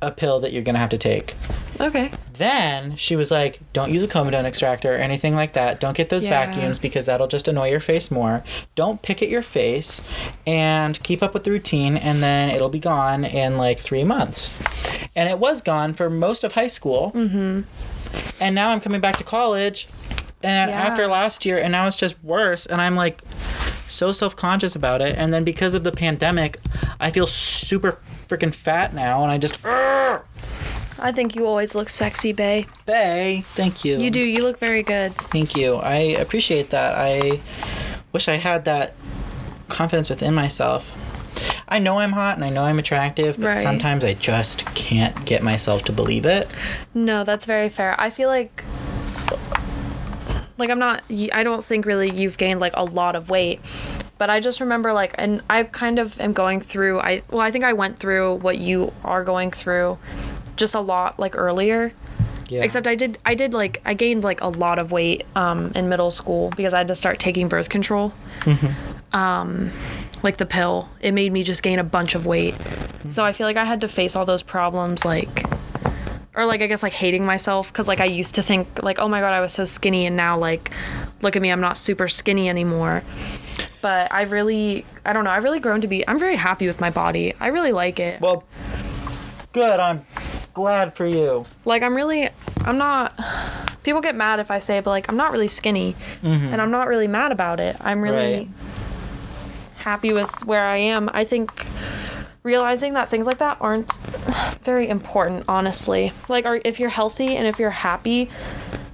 a 0.00 0.10
pill 0.10 0.38
that 0.40 0.52
you're 0.52 0.62
going 0.62 0.74
to 0.74 0.80
have 0.80 0.90
to 0.90 0.98
take. 0.98 1.34
Okay. 1.80 2.10
Then 2.34 2.94
she 2.96 3.16
was 3.16 3.30
like, 3.30 3.58
don't 3.72 3.90
use 3.92 4.02
a 4.02 4.08
comedone 4.08 4.44
extractor 4.44 4.92
or 4.94 4.98
anything 4.98 5.34
like 5.34 5.54
that. 5.54 5.80
Don't 5.80 5.96
get 5.96 6.08
those 6.08 6.24
Yeah. 6.26 6.46
vacuums 6.46 6.78
because 6.78 7.06
that'll 7.06 7.26
just 7.26 7.48
annoy 7.48 7.70
your 7.70 7.80
face 7.80 8.10
more. 8.10 8.44
Don't 8.74 9.00
pick 9.02 9.22
at 9.22 9.28
your 9.28 9.42
face 9.42 10.00
and 10.46 11.02
keep 11.02 11.22
up 11.22 11.32
with 11.34 11.44
the 11.44 11.50
routine, 11.50 11.96
and 11.96 12.22
then 12.22 12.50
it'll 12.50 12.68
be 12.68 12.78
gone 12.80 13.24
in 13.24 13.56
like 13.56 13.78
three 13.80 14.04
months. 14.04 14.56
And 15.16 15.28
it 15.28 15.38
was 15.38 15.60
gone 15.62 15.94
for 15.94 16.10
most 16.10 16.42
of 16.44 16.52
high 16.52 16.66
school. 16.66 17.12
Mm-hmm. 17.14 17.62
And 18.40 18.54
now 18.54 18.70
I'm 18.70 18.80
coming 18.80 19.00
back 19.00 19.16
to 19.16 19.24
college. 19.24 19.86
And 20.42 20.70
Yeah. 20.70 20.76
after 20.82 21.06
last 21.06 21.46
year, 21.46 21.58
and 21.58 21.72
now 21.72 21.86
it's 21.86 21.96
just 21.96 22.22
worse. 22.22 22.66
And 22.66 22.80
I'm 22.82 22.96
like 22.96 23.22
so 23.88 24.12
self 24.12 24.34
conscious 24.36 24.74
about 24.76 25.00
it. 25.00 25.14
And 25.16 25.32
then 25.32 25.44
because 25.44 25.74
of 25.74 25.84
the 25.84 25.92
pandemic, 25.92 26.58
I 27.00 27.10
feel 27.10 27.26
super 27.26 27.98
freaking 28.28 28.52
fat 28.54 28.92
now. 28.94 29.22
And 29.22 29.30
I 29.32 29.38
just, 29.38 29.56
I 29.64 31.12
think 31.12 31.34
you 31.34 31.46
always 31.46 31.74
look 31.74 31.88
sexy, 31.88 32.32
Bay. 32.32 32.66
Bay, 32.86 33.44
thank 33.54 33.84
you. 33.84 33.98
You 33.98 34.10
do. 34.10 34.20
You 34.20 34.42
look 34.42 34.58
very 34.58 34.82
good. 34.82 35.14
Thank 35.14 35.56
you. 35.56 35.76
I 35.76 35.96
appreciate 35.96 36.70
that. 36.70 36.94
I 36.96 37.40
wish 38.12 38.28
I 38.28 38.34
had 38.36 38.64
that 38.66 38.94
confidence 39.68 40.10
within 40.10 40.34
myself. 40.34 40.92
I 41.68 41.78
know 41.78 41.98
I'm 41.98 42.12
hot 42.12 42.36
and 42.36 42.44
I 42.44 42.50
know 42.50 42.62
I'm 42.64 42.78
attractive, 42.78 43.36
but 43.40 43.46
Right. 43.48 43.56
sometimes 43.56 44.04
I 44.04 44.14
just 44.14 44.64
can't 44.74 45.24
get 45.24 45.42
myself 45.42 45.82
to 45.84 45.92
believe 45.92 46.26
it. 46.26 46.48
No, 46.94 47.24
that's 47.24 47.46
very 47.46 47.68
fair. 47.68 47.94
I 47.98 48.10
feel 48.10 48.28
like 48.28 48.62
like 50.56 50.70
I'm 50.70 50.78
not 50.78 51.02
I 51.32 51.42
don't 51.42 51.64
think 51.64 51.84
really 51.86 52.10
you've 52.10 52.38
gained 52.38 52.60
like 52.60 52.76
a 52.76 52.84
lot 52.84 53.16
of 53.16 53.28
weight. 53.30 53.60
But 54.18 54.30
I 54.30 54.40
just 54.40 54.60
remember 54.60 54.92
like 54.92 55.14
and 55.18 55.42
I 55.50 55.64
kind 55.64 55.98
of 55.98 56.20
am 56.20 56.32
going 56.32 56.60
through 56.60 57.00
I 57.00 57.22
well 57.30 57.40
I 57.40 57.50
think 57.50 57.64
I 57.64 57.72
went 57.72 57.98
through 57.98 58.36
what 58.36 58.58
you 58.58 58.92
are 59.02 59.24
going 59.24 59.50
through 59.50 59.98
just 60.56 60.74
a 60.74 60.80
lot 60.80 61.18
like 61.18 61.34
earlier. 61.36 61.92
Yeah. 62.48 62.62
Except 62.62 62.86
I 62.86 62.94
did 62.94 63.18
I 63.24 63.34
did 63.34 63.52
like 63.52 63.80
I 63.84 63.94
gained 63.94 64.22
like 64.22 64.40
a 64.40 64.48
lot 64.48 64.78
of 64.78 64.92
weight 64.92 65.24
um 65.34 65.72
in 65.74 65.88
middle 65.88 66.10
school 66.12 66.50
because 66.56 66.72
I 66.74 66.78
had 66.78 66.88
to 66.88 66.94
start 66.94 67.18
taking 67.18 67.48
birth 67.48 67.68
control. 67.68 68.12
Um 69.14 69.70
like 70.22 70.36
the 70.38 70.46
pill. 70.46 70.88
It 71.00 71.12
made 71.12 71.32
me 71.32 71.42
just 71.42 71.62
gain 71.62 71.78
a 71.78 71.84
bunch 71.84 72.14
of 72.14 72.26
weight. 72.26 72.54
So 73.10 73.24
I 73.24 73.32
feel 73.32 73.46
like 73.46 73.56
I 73.58 73.64
had 73.64 73.80
to 73.82 73.88
face 73.88 74.16
all 74.16 74.24
those 74.24 74.42
problems 74.42 75.04
like 75.04 75.44
or 76.34 76.46
like 76.46 76.62
I 76.62 76.66
guess 76.66 76.82
like 76.82 76.94
hating 76.94 77.24
myself 77.24 77.72
cuz 77.72 77.86
like 77.86 78.00
I 78.00 78.06
used 78.06 78.34
to 78.36 78.42
think 78.42 78.82
like 78.82 78.98
oh 78.98 79.06
my 79.08 79.20
god 79.20 79.32
I 79.32 79.40
was 79.40 79.52
so 79.52 79.64
skinny 79.64 80.06
and 80.06 80.16
now 80.16 80.36
like 80.38 80.70
look 81.22 81.36
at 81.36 81.42
me 81.42 81.50
I'm 81.52 81.60
not 81.60 81.76
super 81.76 82.08
skinny 82.08 82.48
anymore. 82.48 83.02
But 83.82 84.10
I 84.12 84.22
really 84.22 84.84
I 85.04 85.12
don't 85.12 85.24
know, 85.24 85.30
I've 85.30 85.44
really 85.44 85.60
grown 85.60 85.80
to 85.82 85.86
be 85.86 86.06
I'm 86.08 86.18
very 86.18 86.36
happy 86.36 86.66
with 86.66 86.80
my 86.80 86.90
body. 86.90 87.34
I 87.38 87.48
really 87.48 87.72
like 87.72 88.00
it. 88.00 88.20
well, 88.22 88.44
good. 89.52 89.78
I'm 89.78 90.04
glad 90.54 90.96
for 90.96 91.04
you. 91.06 91.44
like 91.64 91.82
I'm 91.82 91.94
really 91.94 92.30
I'm 92.64 92.78
not 92.78 93.12
people 93.82 94.00
get 94.00 94.14
mad 94.16 94.40
if 94.40 94.50
I 94.50 94.58
say 94.58 94.80
but 94.80 94.90
like 94.90 95.08
I'm 95.10 95.16
not 95.18 95.30
really 95.32 95.48
skinny 95.48 95.94
and 96.22 96.60
I'm 96.60 96.70
not 96.70 96.88
really 96.88 97.06
mad 97.08 97.30
about 97.32 97.60
it. 97.60 97.76
I'm 97.80 98.00
really 98.00 98.36
Right. 98.38 98.48
Happy 99.84 100.12
with 100.12 100.44
where 100.46 100.64
I 100.64 100.76
am. 100.76 101.10
I 101.12 101.24
think 101.24 101.66
realizing 102.42 102.94
that 102.94 103.08
things 103.10 103.26
like 103.26 103.38
that 103.38 103.58
aren't 103.60 103.92
very 104.64 104.88
important, 104.88 105.44
honestly. 105.48 106.12
Like 106.28 106.46
are, 106.46 106.60
if 106.64 106.80
you're 106.80 106.88
healthy 106.90 107.36
and 107.36 107.46
if 107.46 107.58
you're 107.58 107.70
happy, 107.70 108.30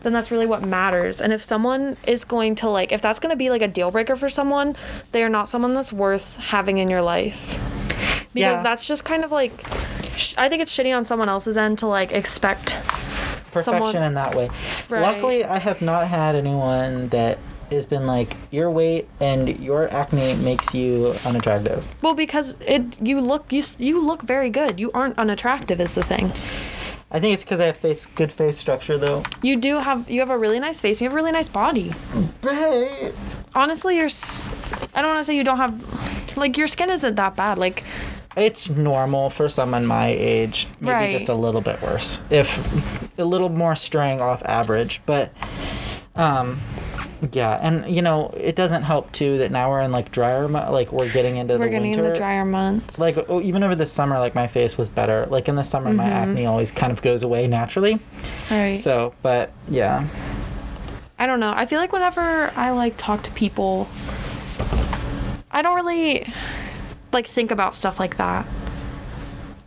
then 0.00 0.12
that's 0.12 0.30
really 0.30 0.46
what 0.46 0.62
matters. 0.62 1.20
And 1.20 1.32
if 1.32 1.42
someone 1.42 1.96
is 2.06 2.24
going 2.24 2.56
to 2.56 2.68
like 2.68 2.90
if 2.92 3.00
that's 3.02 3.18
going 3.20 3.30
to 3.30 3.36
be 3.36 3.50
like 3.50 3.62
a 3.62 3.68
deal 3.68 3.90
breaker 3.90 4.16
for 4.16 4.28
someone, 4.28 4.76
they 5.12 5.22
are 5.22 5.28
not 5.28 5.48
someone 5.48 5.74
that's 5.74 5.92
worth 5.92 6.36
having 6.36 6.78
in 6.78 6.88
your 6.88 7.02
life. 7.02 7.40
Because 8.32 8.58
Yeah. 8.58 8.62
that's 8.62 8.86
just 8.86 9.04
kind 9.04 9.24
of 9.24 9.32
like 9.32 9.52
sh- 10.16 10.34
I 10.38 10.48
think 10.48 10.62
it's 10.62 10.76
shitty 10.76 10.96
on 10.96 11.04
someone 11.04 11.28
else's 11.28 11.56
end 11.56 11.78
to 11.80 11.86
like 11.86 12.12
expect 12.12 12.76
Perfection 13.52 13.74
Someone- 13.74 13.96
in 13.96 14.14
that 14.14 14.36
way. 14.36 14.48
Right. 14.88 15.02
Luckily, 15.02 15.44
I 15.44 15.58
have 15.58 15.82
not 15.82 16.06
had 16.06 16.36
anyone 16.36 17.08
that 17.08 17.38
has 17.70 17.86
been 17.86 18.06
like, 18.06 18.36
your 18.50 18.70
weight 18.70 19.08
and 19.20 19.58
your 19.60 19.88
acne 19.92 20.34
makes 20.36 20.74
you 20.74 21.14
unattractive. 21.24 21.86
Well, 22.02 22.14
because 22.14 22.56
it 22.66 23.00
you 23.00 23.20
look 23.20 23.52
you 23.52 23.62
you 23.78 24.00
look 24.00 24.22
very 24.22 24.50
good. 24.50 24.78
You 24.80 24.90
aren't 24.92 25.18
unattractive 25.18 25.80
is 25.80 25.94
the 25.94 26.02
thing. 26.02 26.32
I 27.12 27.18
think 27.18 27.34
it's 27.34 27.42
because 27.42 27.58
I 27.60 27.66
have 27.66 27.76
face 27.76 28.06
good 28.06 28.30
face 28.30 28.56
structure, 28.56 28.96
though. 28.96 29.24
You 29.42 29.56
do 29.56 29.78
have 29.78 30.08
you 30.10 30.20
have 30.20 30.30
a 30.30 30.38
really 30.38 30.60
nice 30.60 30.80
face. 30.80 31.00
You 31.00 31.06
have 31.06 31.12
a 31.12 31.16
really 31.16 31.32
nice 31.32 31.48
body. 31.48 31.92
Babe. 32.40 33.12
Honestly, 33.54 33.96
you're 33.96 34.08
I 34.94 35.02
don't 35.02 35.10
want 35.12 35.18
to 35.20 35.24
say 35.24 35.36
you 35.36 35.44
don't 35.44 35.56
have 35.58 36.36
like 36.36 36.56
your 36.56 36.68
skin 36.68 36.90
isn't 36.90 37.16
that 37.16 37.34
bad. 37.36 37.58
Like 37.58 37.82
It's 38.36 38.70
normal 38.70 39.28
for 39.30 39.48
someone 39.48 39.86
my 39.86 40.06
age, 40.06 40.68
maybe 40.80 40.92
Right. 40.92 41.10
just 41.10 41.28
a 41.28 41.34
little 41.34 41.60
bit 41.60 41.82
worse, 41.82 42.20
if 42.30 43.18
a 43.18 43.24
little 43.24 43.48
more 43.48 43.74
straying 43.74 44.20
off 44.20 44.40
average. 44.44 45.00
But, 45.04 45.32
um, 46.14 46.60
yeah, 47.32 47.58
and 47.60 47.94
you 47.94 48.02
know, 48.02 48.32
it 48.36 48.56
doesn't 48.56 48.82
help 48.82 49.10
too 49.12 49.38
that 49.38 49.50
now 49.50 49.70
we're 49.70 49.82
in 49.82 49.92
like 49.92 50.10
drier, 50.10 50.48
mo- 50.48 50.70
like 50.72 50.90
we're 50.92 51.10
getting 51.10 51.36
into 51.36 51.54
we're 51.54 51.64
the 51.66 51.70
getting 51.70 51.90
winter. 51.90 52.04
in 52.06 52.12
the 52.12 52.18
drier 52.18 52.44
months. 52.44 52.98
Like 52.98 53.16
oh, 53.28 53.40
even 53.40 53.62
over 53.62 53.74
the 53.74 53.86
summer, 53.86 54.18
like 54.18 54.34
my 54.34 54.46
face 54.46 54.76
was 54.78 54.88
better. 54.88 55.26
Like 55.26 55.48
in 55.48 55.56
the 55.56 55.64
summer, 55.64 55.92
my 55.92 56.04
Mm-hmm. 56.04 56.12
acne 56.30 56.46
always 56.46 56.70
kind 56.70 56.92
of 56.92 57.02
goes 57.02 57.22
away 57.22 57.46
naturally. 57.46 57.98
right. 58.50 58.76
So, 58.76 59.14
but 59.22 59.52
yeah, 59.68 60.06
I 61.18 61.26
don't 61.26 61.40
know. 61.40 61.52
I 61.54 61.66
feel 61.66 61.78
like 61.80 61.92
whenever 61.92 62.50
I 62.56 62.70
like 62.70 62.94
talk 62.96 63.22
to 63.24 63.30
people, 63.32 63.88
I 65.50 65.62
don't 65.62 65.74
really 65.76 66.26
like 67.12 67.26
think 67.26 67.50
about 67.50 67.74
stuff 67.74 67.98
like 67.98 68.16
that. 68.16 68.46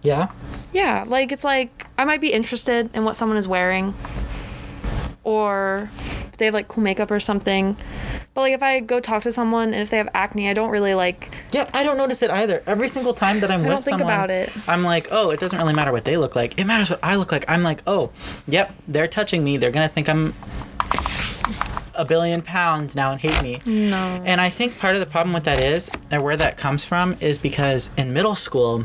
yeah, 0.02 0.32
Yeah, 0.72 1.04
like 1.08 1.32
it's 1.32 1.44
like 1.44 1.88
I 1.98 2.06
might 2.06 2.22
be 2.22 2.32
interested 2.34 2.89
in 2.94 3.04
what 3.06 3.16
someone 3.16 3.38
is 3.38 3.48
wearing 3.48 3.94
or 5.24 5.89
they 6.44 6.48
have 6.48 6.54
like 6.54 6.68
cool 6.68 6.84
makeup 6.84 7.10
or 7.10 7.20
something. 7.20 7.78
But 8.34 8.42
like 8.42 8.54
if 8.54 8.62
I 8.62 8.82
go 8.82 9.00
talk 9.00 9.24
to 9.24 9.32
someone 9.32 9.74
and 9.74 9.82
if 9.82 9.90
they 9.90 9.98
have 9.98 10.10
acne, 10.14 10.50
I 10.50 10.54
don't 10.54 10.70
really 10.70 10.94
like 10.94 11.34
yeah. 11.52 11.70
I 11.74 11.84
don't 11.84 11.98
notice 11.98 12.22
it 12.22 12.30
either. 12.30 12.62
Every 12.68 12.90
single 12.90 13.14
time 13.14 13.40
that 13.40 13.50
I'm 13.50 13.62
with 13.62 13.70
don't 13.70 13.84
think 13.84 14.00
someone, 14.00 14.14
about 14.14 14.30
it. 14.30 14.52
I'm 14.68 14.84
like, 14.84 15.08
oh, 15.12 15.30
it 15.30 15.40
doesn't 15.40 15.58
really 15.58 15.74
matter 15.74 15.92
what 15.92 16.04
they 16.04 16.18
look 16.18 16.36
like. 16.36 16.60
It 16.60 16.66
matters 16.66 16.90
what 16.90 17.00
I 17.02 17.16
look 17.16 17.32
like. 17.32 17.46
I'm 17.48 17.64
like, 17.64 17.82
oh, 17.88 18.12
yep, 18.48 18.74
they're 18.88 19.08
touching 19.08 19.44
me. 19.44 19.58
They're 19.58 19.72
gonna 19.72 19.88
think 19.88 20.10
I'm 20.10 20.34
a 21.96 22.04
billion 22.04 22.42
pounds 22.42 22.96
now 22.96 23.12
and 23.12 23.22
hate 23.22 23.42
me. 23.44 23.62
no. 23.66 24.22
And 24.26 24.42
I 24.42 24.50
think 24.50 24.78
part 24.80 24.96
of 24.96 25.00
the 25.00 25.06
problem 25.06 25.34
with 25.34 25.44
that 25.46 25.64
is, 25.64 25.90
and 26.12 26.24
where 26.24 26.36
that 26.36 26.58
comes 26.58 26.84
from, 26.84 27.16
is 27.22 27.38
because 27.38 27.92
in 27.98 28.14
middle 28.14 28.36
school, 28.36 28.80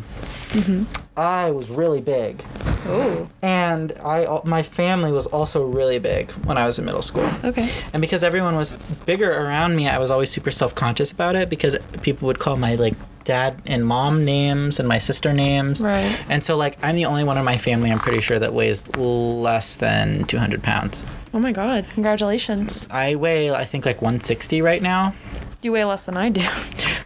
mm-hmm. 0.51 0.85
I 1.19 1.51
was 1.51 1.69
really 1.69 2.01
big, 2.01 2.45
Oh. 2.87 3.29
and 3.43 3.93
I 4.05 4.41
my 4.45 4.63
family 4.63 5.11
was 5.11 5.27
also 5.27 5.67
really 5.67 5.99
big 5.99 6.31
when 6.47 6.57
I 6.57 6.65
was 6.65 6.79
in 6.79 6.85
middle 6.85 7.03
school. 7.03 7.29
Okay. 7.45 7.69
And 7.93 8.01
because 8.01 8.23
everyone 8.23 8.55
was 8.55 8.77
bigger 9.05 9.31
around 9.33 9.75
me, 9.75 9.89
I 9.89 9.99
was 9.99 10.11
always 10.13 10.31
super 10.31 10.53
self 10.53 10.75
conscious 10.77 11.11
about 11.11 11.35
it 11.35 11.51
because 11.51 11.77
people 12.03 12.27
would 12.27 12.39
call 12.39 12.57
my 12.57 12.77
like 12.77 12.95
dad 13.25 13.61
and 13.67 13.85
mom 13.85 14.25
names 14.25 14.79
and 14.79 14.87
my 14.89 14.99
sister 14.99 15.33
names. 15.33 15.83
Right. 15.83 16.19
And 16.31 16.43
so 16.45 16.57
like 16.57 16.79
I'm 16.85 16.95
the 16.95 17.05
only 17.07 17.25
one 17.25 17.37
in 17.37 17.45
my 17.45 17.59
family 17.59 17.91
I'm 17.91 17.99
pretty 17.99 18.21
sure 18.21 18.39
that 18.39 18.55
weighs 18.55 18.87
less 18.97 19.75
than 19.77 20.25
200 20.25 20.63
pounds. 20.63 21.05
Oh 21.35 21.41
my 21.41 21.51
god. 21.53 21.85
Congratulations. 21.95 22.87
I 22.91 23.17
weigh 23.17 23.51
I 23.51 23.65
think 23.65 23.85
like 23.85 24.01
160 24.01 24.63
right 24.63 24.81
now. 24.81 25.15
You 25.63 25.73
weigh 25.73 25.85
less 25.85 26.05
than 26.05 26.17
I 26.17 26.29
do. 26.31 26.43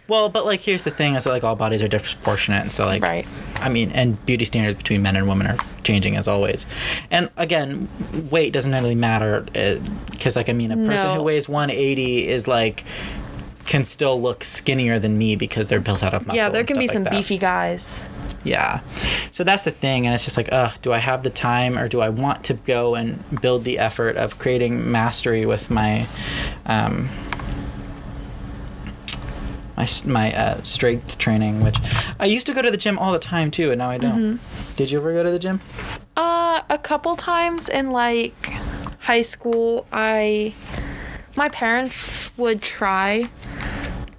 Well, 0.05 0.27
but 0.27 0.45
like 0.45 0.59
here's 0.59 0.83
the 0.83 0.91
thing: 0.91 1.15
is 1.15 1.23
that 1.23 1.29
like 1.29 1.45
all 1.45 1.55
bodies 1.55 1.81
are 1.81 1.87
disproportionate, 1.87 2.61
and 2.61 2.71
so 2.73 2.85
like 2.85 3.01
Right. 3.01 3.25
I 3.55 3.69
mean, 3.69 3.89
and 3.91 4.23
beauty 4.25 4.43
standards 4.43 4.75
between 4.77 5.01
men 5.01 5.15
and 5.15 5.29
women 5.29 5.47
are 5.47 5.55
changing 5.83 6.17
as 6.17 6.27
always. 6.27 6.65
And 7.09 7.29
again, 7.37 7.87
weight 8.29 8.51
doesn't 8.51 8.73
really 8.73 8.95
matter 8.95 9.45
because 10.11 10.35
like 10.35 10.49
I 10.49 10.53
mean, 10.53 10.71
a 10.73 10.75
person 10.75 11.09
No. 11.11 11.15
who 11.15 11.23
weighs 11.23 11.47
180 11.47 12.27
is 12.27 12.49
like 12.49 12.83
can 13.65 13.85
still 13.85 14.21
look 14.21 14.43
skinnier 14.43 14.99
than 14.99 15.17
me 15.17 15.37
because 15.37 15.67
they're 15.67 15.79
built 15.79 16.03
out 16.03 16.13
of 16.13 16.27
muscle. 16.27 16.35
yeah, 16.37 16.49
there 16.49 16.65
can 16.65 16.77
be 16.77 16.87
some 16.89 17.05
that. 17.05 17.11
beefy 17.11 17.37
guys. 17.37 18.03
Yeah. 18.43 18.81
So 19.31 19.45
that's 19.45 19.63
the 19.63 19.71
thing. 19.71 20.05
And 20.05 20.13
it's 20.13 20.25
just 20.25 20.35
like, 20.35 20.51
uh, 20.51 20.71
do 20.81 20.91
I 20.91 20.97
have 20.97 21.23
the 21.23 21.29
time 21.29 21.79
or 21.79 21.87
do 21.87 22.01
I 22.01 22.09
want 22.09 22.43
to 22.43 22.55
go 22.55 22.93
and 22.95 23.23
build 23.41 23.63
the 23.63 23.79
effort 23.79 24.17
of 24.17 24.37
creating 24.37 24.91
mastery 24.91 25.45
with 25.45 25.71
my, 25.71 26.05
um, 26.65 27.07
my, 29.77 29.87
my 30.05 30.33
uh, 30.35 30.61
strength 30.63 31.17
training, 31.17 31.63
which 31.63 31.77
I 32.19 32.25
used 32.25 32.45
to 32.47 32.53
go 32.53 32.61
to 32.61 32.71
the 32.71 32.77
gym 32.77 32.97
all 32.99 33.11
the 33.11 33.19
time 33.19 33.51
too, 33.51 33.71
and 33.71 33.79
now 33.79 33.89
I 33.89 33.97
don't. 33.97 34.39
Did 34.75 34.91
you 34.91 34.99
ever 34.99 35.13
go 35.13 35.23
to 35.23 35.31
the 35.31 35.39
gym? 35.39 35.59
Uh, 36.15 36.61
a 36.69 36.77
couple 36.77 37.15
times 37.15 37.69
in 37.69 37.91
like 37.91 38.35
high 38.99 39.21
school, 39.21 39.85
I 39.91 40.53
my 41.35 41.49
parents 41.49 42.35
would 42.37 42.61
try 42.61 43.29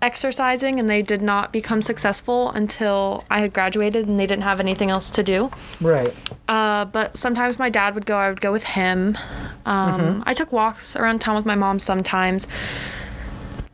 exercising 0.02 0.78
and 0.78 0.90
they 0.90 1.00
did 1.00 1.22
not 1.22 1.50
become 1.50 1.80
successful 1.80 2.50
until 2.50 3.24
I 3.30 3.40
had 3.40 3.54
graduated 3.54 4.06
and 4.06 4.20
they 4.20 4.26
didn't 4.26 4.42
have 4.42 4.60
anything 4.60 4.90
else 4.90 5.08
to 5.10 5.22
do. 5.22 5.50
Right. 5.80 6.14
Uh, 6.46 6.84
but 6.84 7.16
sometimes 7.16 7.58
my 7.58 7.70
dad 7.70 7.94
would 7.94 8.04
go, 8.04 8.18
I 8.18 8.28
would 8.28 8.42
go 8.42 8.52
with 8.52 8.64
him. 8.64 9.16
Um, 9.64 10.00
Mm-hmm. 10.00 10.22
I 10.26 10.34
took 10.34 10.52
walks 10.52 10.94
around 10.94 11.20
town 11.20 11.36
with 11.36 11.46
my 11.46 11.54
mom 11.54 11.78
sometimes. 11.78 12.46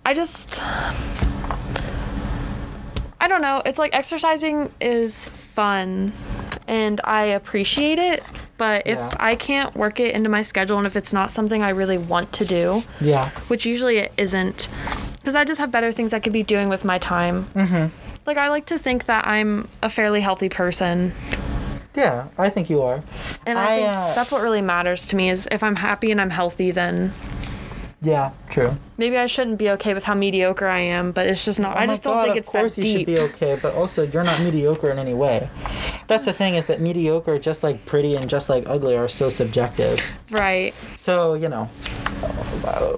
I 0.04 0.14
just. 0.14 0.60
I 3.22 3.28
don't 3.28 3.42
know. 3.42 3.62
It's 3.66 3.78
like 3.78 3.94
exercising 3.94 4.72
is 4.80 5.28
fun 5.28 6.12
and 6.66 7.00
I 7.04 7.24
appreciate 7.24 7.98
it. 7.98 8.22
But 8.56 8.86
if 8.86 8.98
Yeah. 8.98 9.10
I 9.18 9.34
can't 9.34 9.74
work 9.76 10.00
it 10.00 10.14
into 10.14 10.28
my 10.28 10.42
schedule 10.42 10.78
and 10.78 10.86
if 10.86 10.96
it's 10.96 11.12
not 11.12 11.30
something 11.30 11.62
I 11.62 11.70
really 11.70 11.98
want 11.98 12.32
to 12.34 12.44
do, 12.44 12.82
Yeah. 13.00 13.30
which 13.48 13.64
usually 13.66 13.98
it 13.98 14.12
isn't, 14.16 14.68
because 15.16 15.34
I 15.34 15.44
just 15.44 15.60
have 15.60 15.70
better 15.70 15.92
things 15.92 16.12
I 16.12 16.20
could 16.20 16.32
be 16.32 16.42
doing 16.42 16.68
with 16.68 16.84
my 16.84 16.98
time. 16.98 17.46
Mm-hmm. 17.54 17.86
Like, 18.26 18.36
I 18.36 18.48
like 18.48 18.66
to 18.66 18.78
think 18.78 19.06
that 19.06 19.26
I'm 19.26 19.66
a 19.82 19.88
fairly 19.88 20.20
healthy 20.20 20.48
person. 20.48 21.12
Yeah, 21.94 22.26
I 22.38 22.48
think 22.50 22.70
you 22.70 22.82
are. 22.82 23.02
And 23.46 23.58
I, 23.58 23.62
I, 23.64 23.76
think 23.78 23.96
uh, 23.96 24.14
that's 24.14 24.30
what 24.30 24.42
really 24.42 24.62
matters 24.62 25.06
to 25.08 25.16
me 25.16 25.30
is 25.30 25.48
if 25.50 25.62
I'm 25.62 25.76
happy 25.76 26.10
and 26.10 26.20
I'm 26.20 26.30
healthy, 26.30 26.70
then 26.70 27.12
Yeah, 28.02 28.30
true. 28.48 28.72
maybe 28.96 29.18
I 29.18 29.26
shouldn't 29.26 29.58
be 29.58 29.68
okay 29.72 29.92
with 29.92 30.04
how 30.04 30.14
mediocre 30.14 30.66
I 30.66 30.78
am, 30.78 31.12
but 31.12 31.26
it's 31.26 31.44
just 31.44 31.60
not. 31.60 31.76
I 31.76 31.84
Oh 31.84 31.86
my 31.86 31.92
just 31.92 32.02
don't 32.02 32.24
think 32.24 32.36
it's 32.36 32.50
that 32.50 32.52
deep. 32.52 32.56
of 32.56 32.74
course 32.74 32.78
you 32.78 32.82
should 32.98 33.06
be 33.06 33.18
okay, 33.18 33.58
but 33.60 33.74
also 33.74 34.02
you're 34.04 34.24
not 34.24 34.40
mediocre 34.40 34.90
in 34.90 34.98
any 34.98 35.12
way. 35.12 35.50
That's 36.06 36.24
the 36.24 36.32
thing 36.32 36.54
is 36.54 36.64
that 36.66 36.80
mediocre, 36.80 37.38
just 37.38 37.62
like 37.62 37.84
pretty 37.84 38.16
and 38.16 38.28
just 38.28 38.48
like 38.48 38.64
ugly, 38.66 38.96
are 38.96 39.06
so 39.08 39.28
subjective. 39.28 40.00
Right. 40.30 40.74
So 40.96 41.34
you 41.34 41.48
know, 41.50 41.68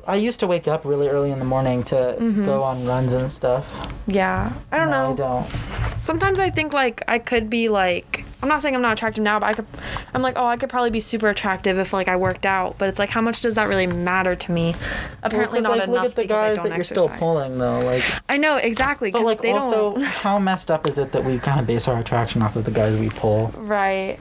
I 0.06 0.16
used 0.16 0.40
to 0.40 0.46
wake 0.46 0.68
up 0.68 0.84
really 0.84 1.08
early 1.08 1.30
in 1.32 1.38
the 1.38 1.44
morning 1.44 1.82
to 1.84 1.94
mm-hmm. 2.18 2.44
go 2.44 2.62
on 2.62 2.84
runs 2.86 3.12
and 3.14 3.30
stuff. 3.30 3.92
Yeah. 4.06 4.52
I 4.70 4.76
don't 4.78 4.90
No, 4.90 5.14
know. 5.14 5.38
I 5.38 5.42
don't. 5.42 6.00
Sometimes 6.00 6.38
I 6.40 6.50
think 6.50 6.72
like 6.72 7.02
I 7.08 7.18
could 7.18 7.50
be 7.50 7.68
like 7.68 8.24
I'm 8.42 8.48
not 8.48 8.60
saying 8.60 8.74
I'm 8.74 8.82
not 8.82 8.92
attractive 8.94 9.22
now, 9.22 9.38
but 9.38 9.46
I 9.46 9.52
could 9.52 9.66
I'm 10.12 10.20
like, 10.22 10.34
oh, 10.36 10.44
I 10.46 10.56
could 10.56 10.68
probably 10.68 10.90
be 10.90 11.00
super 11.00 11.28
attractive 11.28 11.78
if 11.78 11.92
like 11.92 12.08
I 12.08 12.16
worked 12.16 12.44
out, 12.44 12.76
but 12.78 12.88
it's 12.88 12.98
like 12.98 13.10
how 13.10 13.20
much 13.20 13.40
does 13.40 13.54
that 13.54 13.68
really 13.68 13.86
matter 13.86 14.34
to 14.34 14.52
me? 14.52 14.74
Apparently 15.22 15.60
Well, 15.60 15.70
not 15.70 15.78
like, 15.78 15.88
enough 15.88 16.02
look 16.02 16.10
at 16.10 16.16
the 16.16 16.24
guys 16.26 16.56
that 16.56 16.64
you're 16.66 16.74
exercise. 16.74 17.04
still 17.04 17.08
pulling 17.18 17.58
though. 17.58 17.78
Like, 17.80 18.02
I 18.28 18.36
know 18.36 18.56
exactly 18.56 19.10
but 19.10 19.18
because 19.20 19.26
like 19.26 19.42
they 19.42 19.52
also, 19.52 19.92
don't 19.94 20.02
how 20.02 20.38
messed 20.38 20.70
up 20.70 20.86
is 20.88 20.98
it 20.98 21.12
that 21.12 21.24
we 21.24 21.38
kind 21.38 21.60
of 21.60 21.66
base 21.66 21.86
our 21.88 21.98
attraction 21.98 22.42
off 22.42 22.56
of 22.56 22.64
the 22.64 22.70
guys 22.72 22.98
we 22.98 23.08
pull? 23.10 23.48
right. 23.58 24.18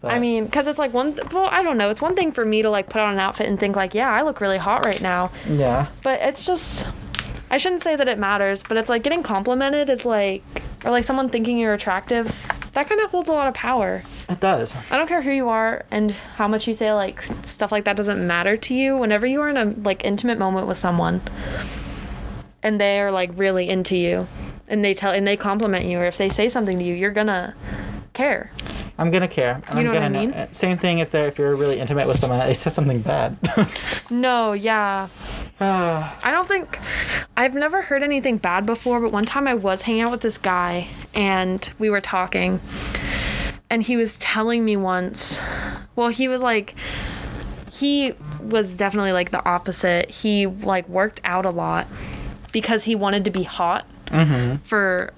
I 0.00 0.20
mean, 0.20 0.44
because 0.44 0.68
it's 0.68 0.78
like 0.78 0.94
one. 0.94 1.14
Th- 1.14 1.32
well, 1.32 1.46
I 1.50 1.62
don't 1.64 1.76
know. 1.76 1.90
It's 1.90 2.00
one 2.00 2.14
thing 2.14 2.30
for 2.30 2.44
me 2.44 2.62
to 2.62 2.70
like 2.70 2.88
put 2.88 3.00
on 3.02 3.12
an 3.14 3.18
outfit 3.18 3.48
and 3.48 3.58
think 3.58 3.74
like, 3.74 3.94
yeah, 3.94 4.08
I 4.08 4.22
look 4.22 4.40
really 4.40 4.56
hot 4.56 4.84
right 4.84 5.02
now. 5.02 5.32
Yeah. 5.48 5.88
But 6.04 6.20
it's 6.20 6.46
just. 6.46 6.86
I 7.50 7.56
shouldn't 7.56 7.82
say 7.82 7.96
that 7.96 8.06
it 8.06 8.16
matters, 8.16 8.62
but 8.62 8.76
it's 8.76 8.88
like 8.88 9.02
getting 9.02 9.24
complimented 9.24 9.90
is 9.90 10.04
like, 10.06 10.44
or 10.84 10.92
like 10.92 11.02
someone 11.02 11.28
thinking 11.30 11.58
you're 11.58 11.74
attractive. 11.74 12.28
That 12.78 12.88
kind 12.88 13.00
of 13.00 13.10
holds 13.10 13.28
a 13.28 13.32
lot 13.32 13.48
of 13.48 13.54
power. 13.54 14.04
It 14.28 14.38
does. 14.38 14.72
I 14.88 14.96
don't 14.96 15.08
care 15.08 15.20
who 15.20 15.32
you 15.32 15.48
are 15.48 15.84
and 15.90 16.12
how 16.12 16.46
much 16.46 16.68
you 16.68 16.74
say 16.74 16.92
like 16.92 17.24
stuff 17.24 17.72
like 17.72 17.82
that 17.86 17.96
doesn't 17.96 18.24
matter 18.24 18.56
to 18.56 18.72
you. 18.72 18.96
Whenever 18.96 19.26
you 19.26 19.40
are 19.40 19.48
in 19.48 19.56
a 19.56 19.64
like 19.64 20.04
intimate 20.04 20.38
moment 20.38 20.68
with 20.68 20.78
someone, 20.78 21.20
and 22.62 22.80
they 22.80 23.00
are 23.00 23.10
like 23.10 23.30
really 23.34 23.68
into 23.68 23.96
you, 23.96 24.28
and 24.68 24.84
they 24.84 24.94
tell 24.94 25.10
and 25.10 25.26
they 25.26 25.36
compliment 25.36 25.86
you, 25.86 25.98
or 25.98 26.04
if 26.04 26.18
they 26.18 26.28
say 26.28 26.48
something 26.48 26.78
to 26.78 26.84
you, 26.84 26.94
you're 26.94 27.10
gonna 27.10 27.52
care. 28.12 28.52
I'm 28.98 29.10
gonna 29.12 29.28
care. 29.28 29.62
and 29.68 29.78
You 29.78 29.84
know 29.84 29.90
I'm 29.90 29.94
what 29.94 30.02
I 30.02 30.06
gonna 30.08 30.18
mean? 30.20 30.30
uh, 30.32 30.48
Same 30.50 30.76
thing 30.76 30.98
if 30.98 31.10
they're 31.12 31.28
if 31.28 31.38
you're 31.38 31.54
really 31.54 31.78
intimate 31.78 32.06
with 32.08 32.18
someone, 32.18 32.40
they 32.40 32.54
say 32.54 32.70
something 32.70 33.00
bad. 33.00 33.36
No, 34.10 34.52
yeah. 34.52 35.08
Ah, 35.60 36.18
I 36.24 36.30
don't 36.30 36.48
think 36.48 36.78
I've 37.36 37.54
never 37.54 37.82
heard 37.82 38.02
anything 38.02 38.38
bad 38.38 38.66
before, 38.66 39.00
but 39.00 39.12
one 39.12 39.24
time 39.24 39.46
I 39.46 39.54
was 39.54 39.82
hanging 39.82 40.02
out 40.02 40.10
with 40.10 40.22
this 40.22 40.38
guy 40.38 40.88
and 41.14 41.70
we 41.78 41.90
were 41.90 42.00
talking 42.00 42.60
and 43.70 43.82
he 43.82 43.96
was 43.96 44.16
telling 44.16 44.64
me 44.64 44.76
once, 44.76 45.40
well, 45.94 46.08
he 46.08 46.26
was 46.26 46.42
like 46.42 46.74
he 47.72 48.14
was 48.42 48.74
definitely 48.76 49.12
like 49.12 49.30
the 49.30 49.44
opposite. 49.48 50.10
He 50.10 50.46
like 50.46 50.88
worked 50.88 51.20
out 51.22 51.44
a 51.46 51.50
lot 51.50 51.86
because 52.50 52.84
he 52.84 52.94
wanted 52.96 53.24
to 53.26 53.30
be 53.30 53.42
hot 53.44 53.86
for 54.64 55.12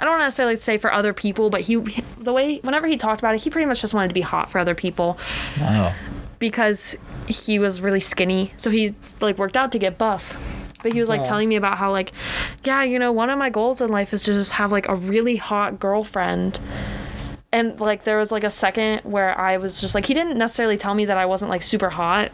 I 0.00 0.04
don't 0.04 0.18
necessarily 0.18 0.56
say 0.56 0.78
for 0.78 0.92
other 0.92 1.12
people, 1.12 1.50
but 1.50 1.60
he 1.60 1.76
the 2.18 2.32
way 2.32 2.58
whenever 2.60 2.86
he 2.86 2.96
talked 2.96 3.20
about 3.20 3.34
it, 3.34 3.42
he 3.42 3.50
pretty 3.50 3.66
much 3.66 3.80
just 3.82 3.92
wanted 3.94 4.08
to 4.08 4.14
be 4.14 4.22
hot 4.22 4.50
for 4.50 4.58
other 4.58 4.74
people 4.74 5.18
no. 5.58 5.92
because 6.38 6.96
he 7.28 7.58
was 7.58 7.80
really 7.80 8.00
skinny. 8.00 8.52
So 8.56 8.70
he 8.70 8.94
like 9.20 9.36
worked 9.38 9.56
out 9.56 9.72
to 9.72 9.78
get 9.78 9.98
buff. 9.98 10.38
But 10.82 10.94
he 10.94 11.00
was 11.00 11.10
like 11.10 11.24
telling 11.24 11.50
me 11.50 11.56
about 11.56 11.76
how 11.76 11.92
like, 11.92 12.12
yeah, 12.64 12.82
you 12.82 12.98
know, 12.98 13.12
one 13.12 13.28
of 13.28 13.38
my 13.38 13.50
goals 13.50 13.82
in 13.82 13.90
life 13.90 14.14
is 14.14 14.22
to 14.22 14.32
just 14.32 14.52
have 14.52 14.72
like 14.72 14.88
a 14.88 14.94
really 14.96 15.36
hot 15.36 15.78
girlfriend. 15.78 16.58
And 17.52 17.78
like 17.78 18.04
there 18.04 18.16
was 18.16 18.32
like 18.32 18.44
a 18.44 18.50
second 18.50 19.00
where 19.02 19.38
I 19.38 19.58
was 19.58 19.80
just 19.82 19.94
like 19.94 20.06
he 20.06 20.14
didn't 20.14 20.38
necessarily 20.38 20.78
tell 20.78 20.94
me 20.94 21.04
that 21.04 21.18
I 21.18 21.26
wasn't 21.26 21.50
like 21.50 21.62
super 21.62 21.90
hot, 21.90 22.32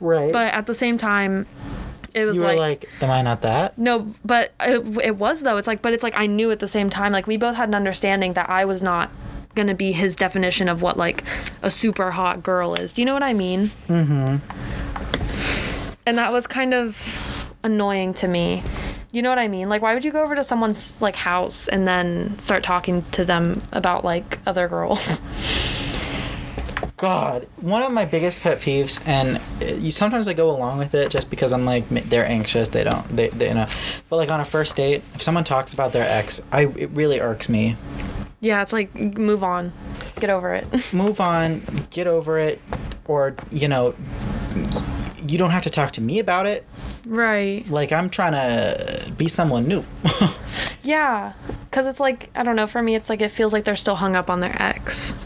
Right. 0.00 0.32
but 0.32 0.54
at 0.54 0.66
the 0.66 0.72
same 0.74 0.96
time 0.96 1.46
it 2.14 2.24
was 2.24 2.36
you 2.36 2.42
were 2.42 2.54
like, 2.54 2.84
like, 2.84 3.02
"Am 3.02 3.10
I 3.10 3.22
not 3.22 3.42
that?" 3.42 3.76
no, 3.76 4.14
but 4.24 4.52
it, 4.60 4.80
it 5.02 5.16
was 5.16 5.42
though. 5.42 5.56
It's 5.56 5.66
like 5.66 5.82
but 5.82 5.92
it's 5.92 6.02
like 6.02 6.16
I 6.16 6.26
knew 6.26 6.50
at 6.50 6.60
the 6.60 6.68
same 6.68 6.90
time 6.90 7.12
like 7.12 7.26
we 7.26 7.36
both 7.36 7.56
had 7.56 7.68
an 7.68 7.74
understanding 7.74 8.34
that 8.34 8.48
I 8.48 8.64
was 8.64 8.82
not 8.82 9.10
going 9.54 9.68
to 9.68 9.74
be 9.74 9.92
his 9.92 10.16
definition 10.16 10.68
of 10.68 10.82
what 10.82 10.96
like 10.96 11.24
a 11.62 11.70
super 11.70 12.10
hot 12.12 12.42
girl 12.42 12.74
is. 12.74 12.92
Do 12.92 13.02
you 13.02 13.06
know 13.06 13.14
what 13.14 13.22
I 13.22 13.32
mean? 13.32 13.70
Mm-hmm. 13.88 14.36
And 16.06 16.18
that 16.18 16.32
was 16.32 16.46
kind 16.46 16.74
of 16.74 17.20
annoying 17.62 18.12
to 18.12 18.28
me 18.28 18.62
you 19.10 19.22
know 19.22 19.30
what 19.30 19.38
i 19.38 19.48
mean 19.48 19.68
like 19.68 19.80
why 19.80 19.94
would 19.94 20.04
you 20.04 20.10
go 20.10 20.22
over 20.22 20.34
to 20.34 20.44
someone's 20.44 21.00
like 21.00 21.14
house 21.14 21.68
and 21.68 21.88
then 21.88 22.38
start 22.38 22.62
talking 22.62 23.02
to 23.04 23.24
them 23.24 23.62
about 23.72 24.04
like 24.04 24.38
other 24.44 24.68
girls 24.68 25.20
God, 27.04 27.46
one 27.60 27.82
of 27.82 27.92
my 27.92 28.06
biggest 28.06 28.40
pet 28.40 28.60
peeves, 28.60 28.98
and 29.06 29.38
you 29.82 29.90
sometimes 29.90 30.26
I 30.26 30.32
go 30.32 30.48
along 30.50 30.78
with 30.78 30.94
it 30.94 31.10
just 31.10 31.28
because 31.28 31.52
I'm 31.52 31.66
like 31.66 31.86
they're 31.90 32.24
anxious, 32.24 32.70
they 32.70 32.82
don't, 32.82 33.06
they, 33.14 33.28
they 33.28 33.48
you 33.48 33.54
know. 33.54 33.66
But 34.08 34.16
like 34.16 34.30
on 34.30 34.40
a 34.40 34.44
first 34.46 34.74
date, 34.74 35.02
if 35.14 35.20
someone 35.20 35.44
talks 35.44 35.74
about 35.74 35.92
their 35.92 36.08
ex, 36.08 36.40
I 36.50 36.62
it 36.62 36.88
really 36.92 37.20
irks 37.20 37.50
me. 37.50 37.76
yeah 38.40 38.62
it's 38.62 38.72
like 38.72 38.94
move 38.94 39.44
on 39.44 39.72
get 40.18 40.30
over 40.30 40.54
it 40.54 40.66
Move 40.94 41.20
on, 41.20 41.62
get 41.90 42.06
over 42.06 42.38
it, 42.38 42.58
or 43.04 43.34
you 43.50 43.68
know, 43.68 43.94
you 45.28 45.36
don't 45.36 45.50
have 45.50 45.64
to 45.64 45.70
talk 45.70 45.90
to 45.92 46.00
me 46.00 46.18
about 46.20 46.46
it. 46.46 46.64
right 47.04 47.68
Like 47.68 47.92
I'm 47.92 48.08
trying 48.08 48.32
to 48.32 49.12
be 49.18 49.28
someone 49.28 49.68
new. 49.68 49.84
yeah 50.82 51.32
because 51.64 51.86
it's 51.86 51.98
like 51.98 52.30
i 52.36 52.42
don't 52.42 52.56
know 52.56 52.66
for 52.66 52.80
me 52.82 52.94
it's 52.94 53.08
like 53.08 53.20
it 53.22 53.30
feels 53.30 53.52
like 53.54 53.64
they're 53.64 53.74
still 53.74 53.96
hung 53.96 54.14
up 54.14 54.28
on 54.30 54.40
their 54.40 54.54
ex 54.62 55.16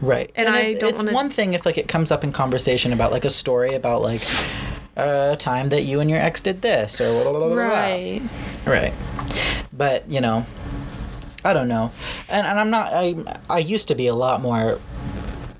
Right. 0.00 0.30
And 0.34 0.48
I 0.48 0.60
it- 0.60 0.80
don't 0.80 0.88
it's 0.90 1.02
wanna- 1.02 1.14
one 1.14 1.30
thing 1.30 1.54
if 1.54 1.66
like 1.66 1.78
it 1.78 1.88
comes 1.88 2.10
up 2.10 2.24
in 2.24 2.32
conversation 2.32 2.92
about 2.92 3.12
like 3.12 3.24
a 3.24 3.30
story 3.30 3.74
about 3.74 4.02
like 4.02 4.22
a 4.96 5.36
time 5.38 5.68
that 5.70 5.82
you 5.84 6.00
and 6.00 6.08
your 6.10 6.18
ex 6.18 6.40
did 6.40 6.62
this 6.62 7.00
or 7.00 7.22
blah, 7.22 7.22
blah, 7.24 7.32
blah, 7.32 7.48
blah, 7.48 7.54
blah. 7.54 7.64
right 7.64 8.22
Right. 8.66 8.92
But, 9.72 10.10
you 10.12 10.20
know, 10.20 10.44
I 11.44 11.52
don't 11.54 11.68
know. 11.68 11.90
And 12.28 12.46
and 12.46 12.58
I'm 12.60 12.70
not 12.70 12.92
I 12.92 13.14
I 13.48 13.58
used 13.58 13.88
to 13.88 13.94
be 13.94 14.06
a 14.08 14.14
lot 14.14 14.40
more 14.42 14.78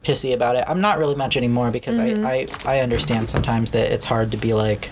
pissy 0.02 0.32
about 0.34 0.56
it. 0.56 0.64
I'm 0.66 0.80
not 0.80 0.98
really 0.98 1.14
much 1.14 1.36
anymore 1.36 1.70
because 1.70 1.98
Mm-hmm. 1.98 2.24
I, 2.26 2.46
I 2.64 2.76
I 2.76 2.80
understand 2.80 3.28
sometimes 3.28 3.70
that 3.72 3.92
it's 3.92 4.04
hard 4.06 4.30
to 4.32 4.36
be 4.36 4.52
like 4.54 4.90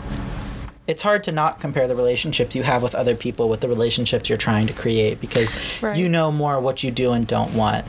it's 0.86 1.02
hard 1.02 1.22
to 1.24 1.32
not 1.32 1.60
compare 1.60 1.86
the 1.88 1.96
relationships 1.96 2.56
you 2.56 2.62
have 2.62 2.82
with 2.82 2.94
other 2.94 3.14
people 3.14 3.48
with 3.50 3.60
the 3.60 3.68
relationships 3.68 4.28
you're 4.30 4.38
trying 4.38 4.66
to 4.66 4.72
create 4.72 5.20
because 5.20 5.52
Right. 5.82 5.96
you 5.96 6.08
know 6.08 6.30
more 6.32 6.58
what 6.60 6.82
you 6.82 6.90
do 6.90 7.12
and 7.12 7.26
don't 7.26 7.52
want. 7.54 7.84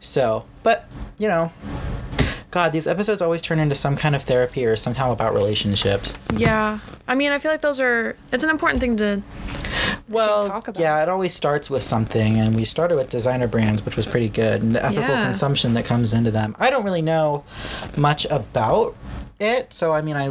So, 0.00 0.44
but, 0.62 0.88
you 1.18 1.28
know, 1.28 1.52
God, 2.50 2.72
these 2.72 2.86
episodes 2.86 3.20
always 3.20 3.42
turn 3.42 3.58
into 3.58 3.74
some 3.74 3.96
kind 3.96 4.14
of 4.14 4.22
therapy 4.22 4.64
or 4.64 4.76
somehow 4.76 5.12
about 5.12 5.34
relationships. 5.34 6.14
yeah 6.34 6.78
i 7.08 7.14
mean 7.14 7.30
i 7.32 7.38
feel 7.38 7.50
like 7.50 7.60
those 7.60 7.78
are 7.80 8.16
it's 8.32 8.42
an 8.44 8.50
important 8.50 8.80
thing 8.80 8.96
to 8.96 9.22
Well, 10.08 10.62
yeah, 10.76 11.02
it 11.02 11.08
always 11.08 11.34
starts 11.34 11.68
with 11.68 11.82
something, 11.82 12.38
and 12.38 12.54
we 12.54 12.64
started 12.64 12.96
with 12.96 13.10
designer 13.10 13.48
brands, 13.48 13.84
which 13.84 13.96
was 13.96 14.06
pretty 14.06 14.28
good, 14.28 14.62
and 14.62 14.74
the 14.74 14.84
ethical 14.84 15.14
Yeah. 15.16 15.22
consumption 15.24 15.74
that 15.74 15.84
comes 15.84 16.12
into 16.12 16.30
them. 16.30 16.54
I 16.60 16.70
don't 16.70 16.84
really 16.84 17.02
know 17.02 17.42
much 17.96 18.24
about 18.26 18.94
it, 19.40 19.74
so 19.74 19.92
I 19.92 20.02
mean, 20.02 20.14
I 20.16 20.30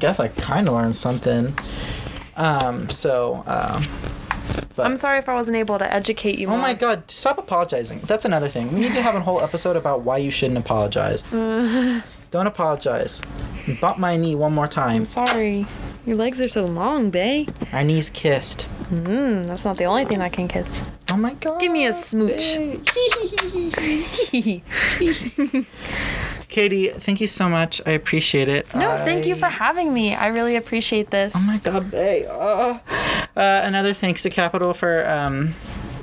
guess 0.00 0.18
I 0.18 0.28
kind 0.28 0.66
of 0.68 0.74
learned 0.74 0.96
something. 0.96 1.54
Um, 2.36 2.88
so, 2.88 3.42
um, 3.46 3.82
but, 4.76 4.86
i'm 4.86 4.96
sorry 4.96 5.18
if 5.18 5.28
i 5.28 5.34
wasn't 5.34 5.56
able 5.56 5.78
to 5.78 5.92
educate 5.92 6.38
you 6.38 6.46
oh 6.48 6.50
more. 6.50 6.58
my 6.60 6.74
god, 6.74 7.10
stop 7.10 7.38
apologizing. 7.38 8.00
That's 8.00 8.24
another 8.24 8.48
thing. 8.48 8.72
We 8.72 8.80
need 8.80 8.92
to 8.94 9.02
have 9.02 9.14
a 9.14 9.20
whole 9.20 9.40
episode 9.40 9.76
about 9.76 10.02
why 10.02 10.18
you 10.18 10.30
shouldn't 10.30 10.58
apologize. 10.58 11.22
don't 12.30 12.46
apologize. 12.46 13.22
Bump 13.80 13.98
my 13.98 14.16
knee 14.16 14.34
one 14.34 14.52
more 14.54 14.66
time. 14.68 14.96
i'm 14.96 15.06
sorry 15.06 15.66
your 16.06 16.16
legs 16.16 16.40
are 16.40 16.48
so 16.48 16.66
long 16.66 17.10
bae 17.10 17.46
Our 17.72 17.82
knees 17.84 18.10
kissed. 18.10 18.68
mm, 18.90 19.46
that's 19.46 19.64
not 19.64 19.76
the 19.78 19.84
only 19.84 20.04
thing 20.04 20.20
i 20.20 20.28
can 20.28 20.48
kiss 20.48 20.82
Oh 21.12 21.16
my 21.16 21.34
god. 21.34 21.60
Give 21.60 21.70
me 21.70 21.86
a 21.86 21.92
smooch. 21.92 22.56
babe. 22.56 22.82
Katie, 26.48 26.88
thank 26.88 27.20
you 27.20 27.26
so 27.28 27.48
much. 27.48 27.80
I 27.86 27.90
appreciate 27.92 28.48
it. 28.48 28.74
No, 28.74 28.96
thank 29.04 29.26
you 29.26 29.36
for 29.36 29.46
having 29.48 29.92
me. 29.94 30.14
I 30.14 30.26
really 30.28 30.56
appreciate 30.56 31.10
this. 31.10 31.32
Oh 31.36 31.44
my 31.46 31.58
god, 31.58 31.90
babe. 31.90 32.26
Uh, 32.28 32.78
Uh, 33.36 33.62
another 33.64 33.92
thanks 33.92 34.22
to 34.22 34.30
Capital 34.30 34.74
for 34.74 35.06
um, 35.08 35.54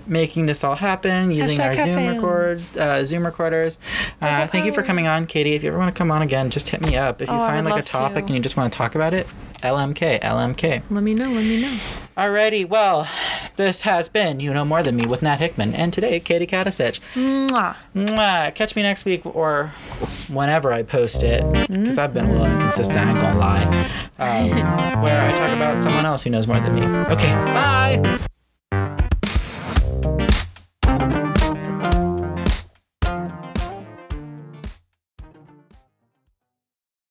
making 0.05 0.45
this 0.47 0.63
all 0.63 0.75
happen 0.75 1.31
using 1.31 1.57
Hashtag 1.57 1.65
our 1.67 1.75
Zoom 1.77 2.07
record 2.07 2.77
uh, 2.77 3.05
Zoom 3.05 3.25
recorders. 3.25 3.79
Uh, 4.21 4.47
thank 4.47 4.65
you 4.65 4.73
for 4.73 4.83
coming 4.83 5.07
on, 5.07 5.25
Katie. 5.27 5.53
If 5.53 5.63
you 5.63 5.69
ever 5.69 5.77
want 5.77 5.93
to 5.93 5.97
come 5.97 6.11
on 6.11 6.21
again, 6.21 6.49
just 6.49 6.69
hit 6.69 6.81
me 6.81 6.95
up. 6.97 7.21
If 7.21 7.29
you 7.29 7.35
Oh, 7.35 7.39
I 7.41 7.47
find 7.47 7.65
would 7.65 7.71
like 7.71 7.75
a 7.75 7.77
love 7.79 7.85
topic 7.85 8.25
to. 8.25 8.33
and 8.33 8.35
you 8.35 8.41
just 8.41 8.57
want 8.57 8.71
to 8.73 8.77
talk 8.77 8.95
about 8.95 9.13
it, 9.13 9.27
LMK, 9.61 10.19
LMK. 10.21 10.83
Let 10.89 11.03
me 11.03 11.13
know. 11.13 11.29
Let 11.29 11.43
me 11.43 11.61
know. 11.61 11.77
Alrighty, 12.17 12.67
well, 12.67 13.07
this 13.55 13.83
has 13.83 14.09
been 14.09 14.39
You 14.39 14.53
Know 14.53 14.65
More 14.65 14.83
Than 14.83 14.95
Me 14.95 15.05
with 15.07 15.21
Nat 15.21 15.37
Hickman, 15.37 15.73
and 15.73 15.93
today, 15.93 16.19
Katie 16.19 16.47
Katicich. 16.47 16.99
Mwah. 17.15 17.75
Mwah. 17.95 18.53
Catch 18.53 18.75
me 18.75 18.81
next 18.81 19.05
week 19.05 19.25
or 19.25 19.67
whenever 20.27 20.73
I 20.73 20.83
post 20.83 21.23
it, 21.23 21.41
because 21.69 21.97
I've 21.97 22.13
been 22.13 22.25
a 22.25 22.31
little 22.31 22.47
inconsistent, 22.47 22.99
I 22.99 23.09
ain't 23.11 23.21
gonna 23.21 23.39
lie, 23.39 23.63
um, 24.19 24.49
where 25.03 25.21
I 25.21 25.37
talk 25.37 25.55
about 25.55 25.79
someone 25.79 26.05
else 26.05 26.23
who 26.23 26.29
knows 26.29 26.47
more 26.47 26.59
than 26.59 26.75
me. 26.75 26.85
Okay, 27.11 27.31
bye! 27.31 28.27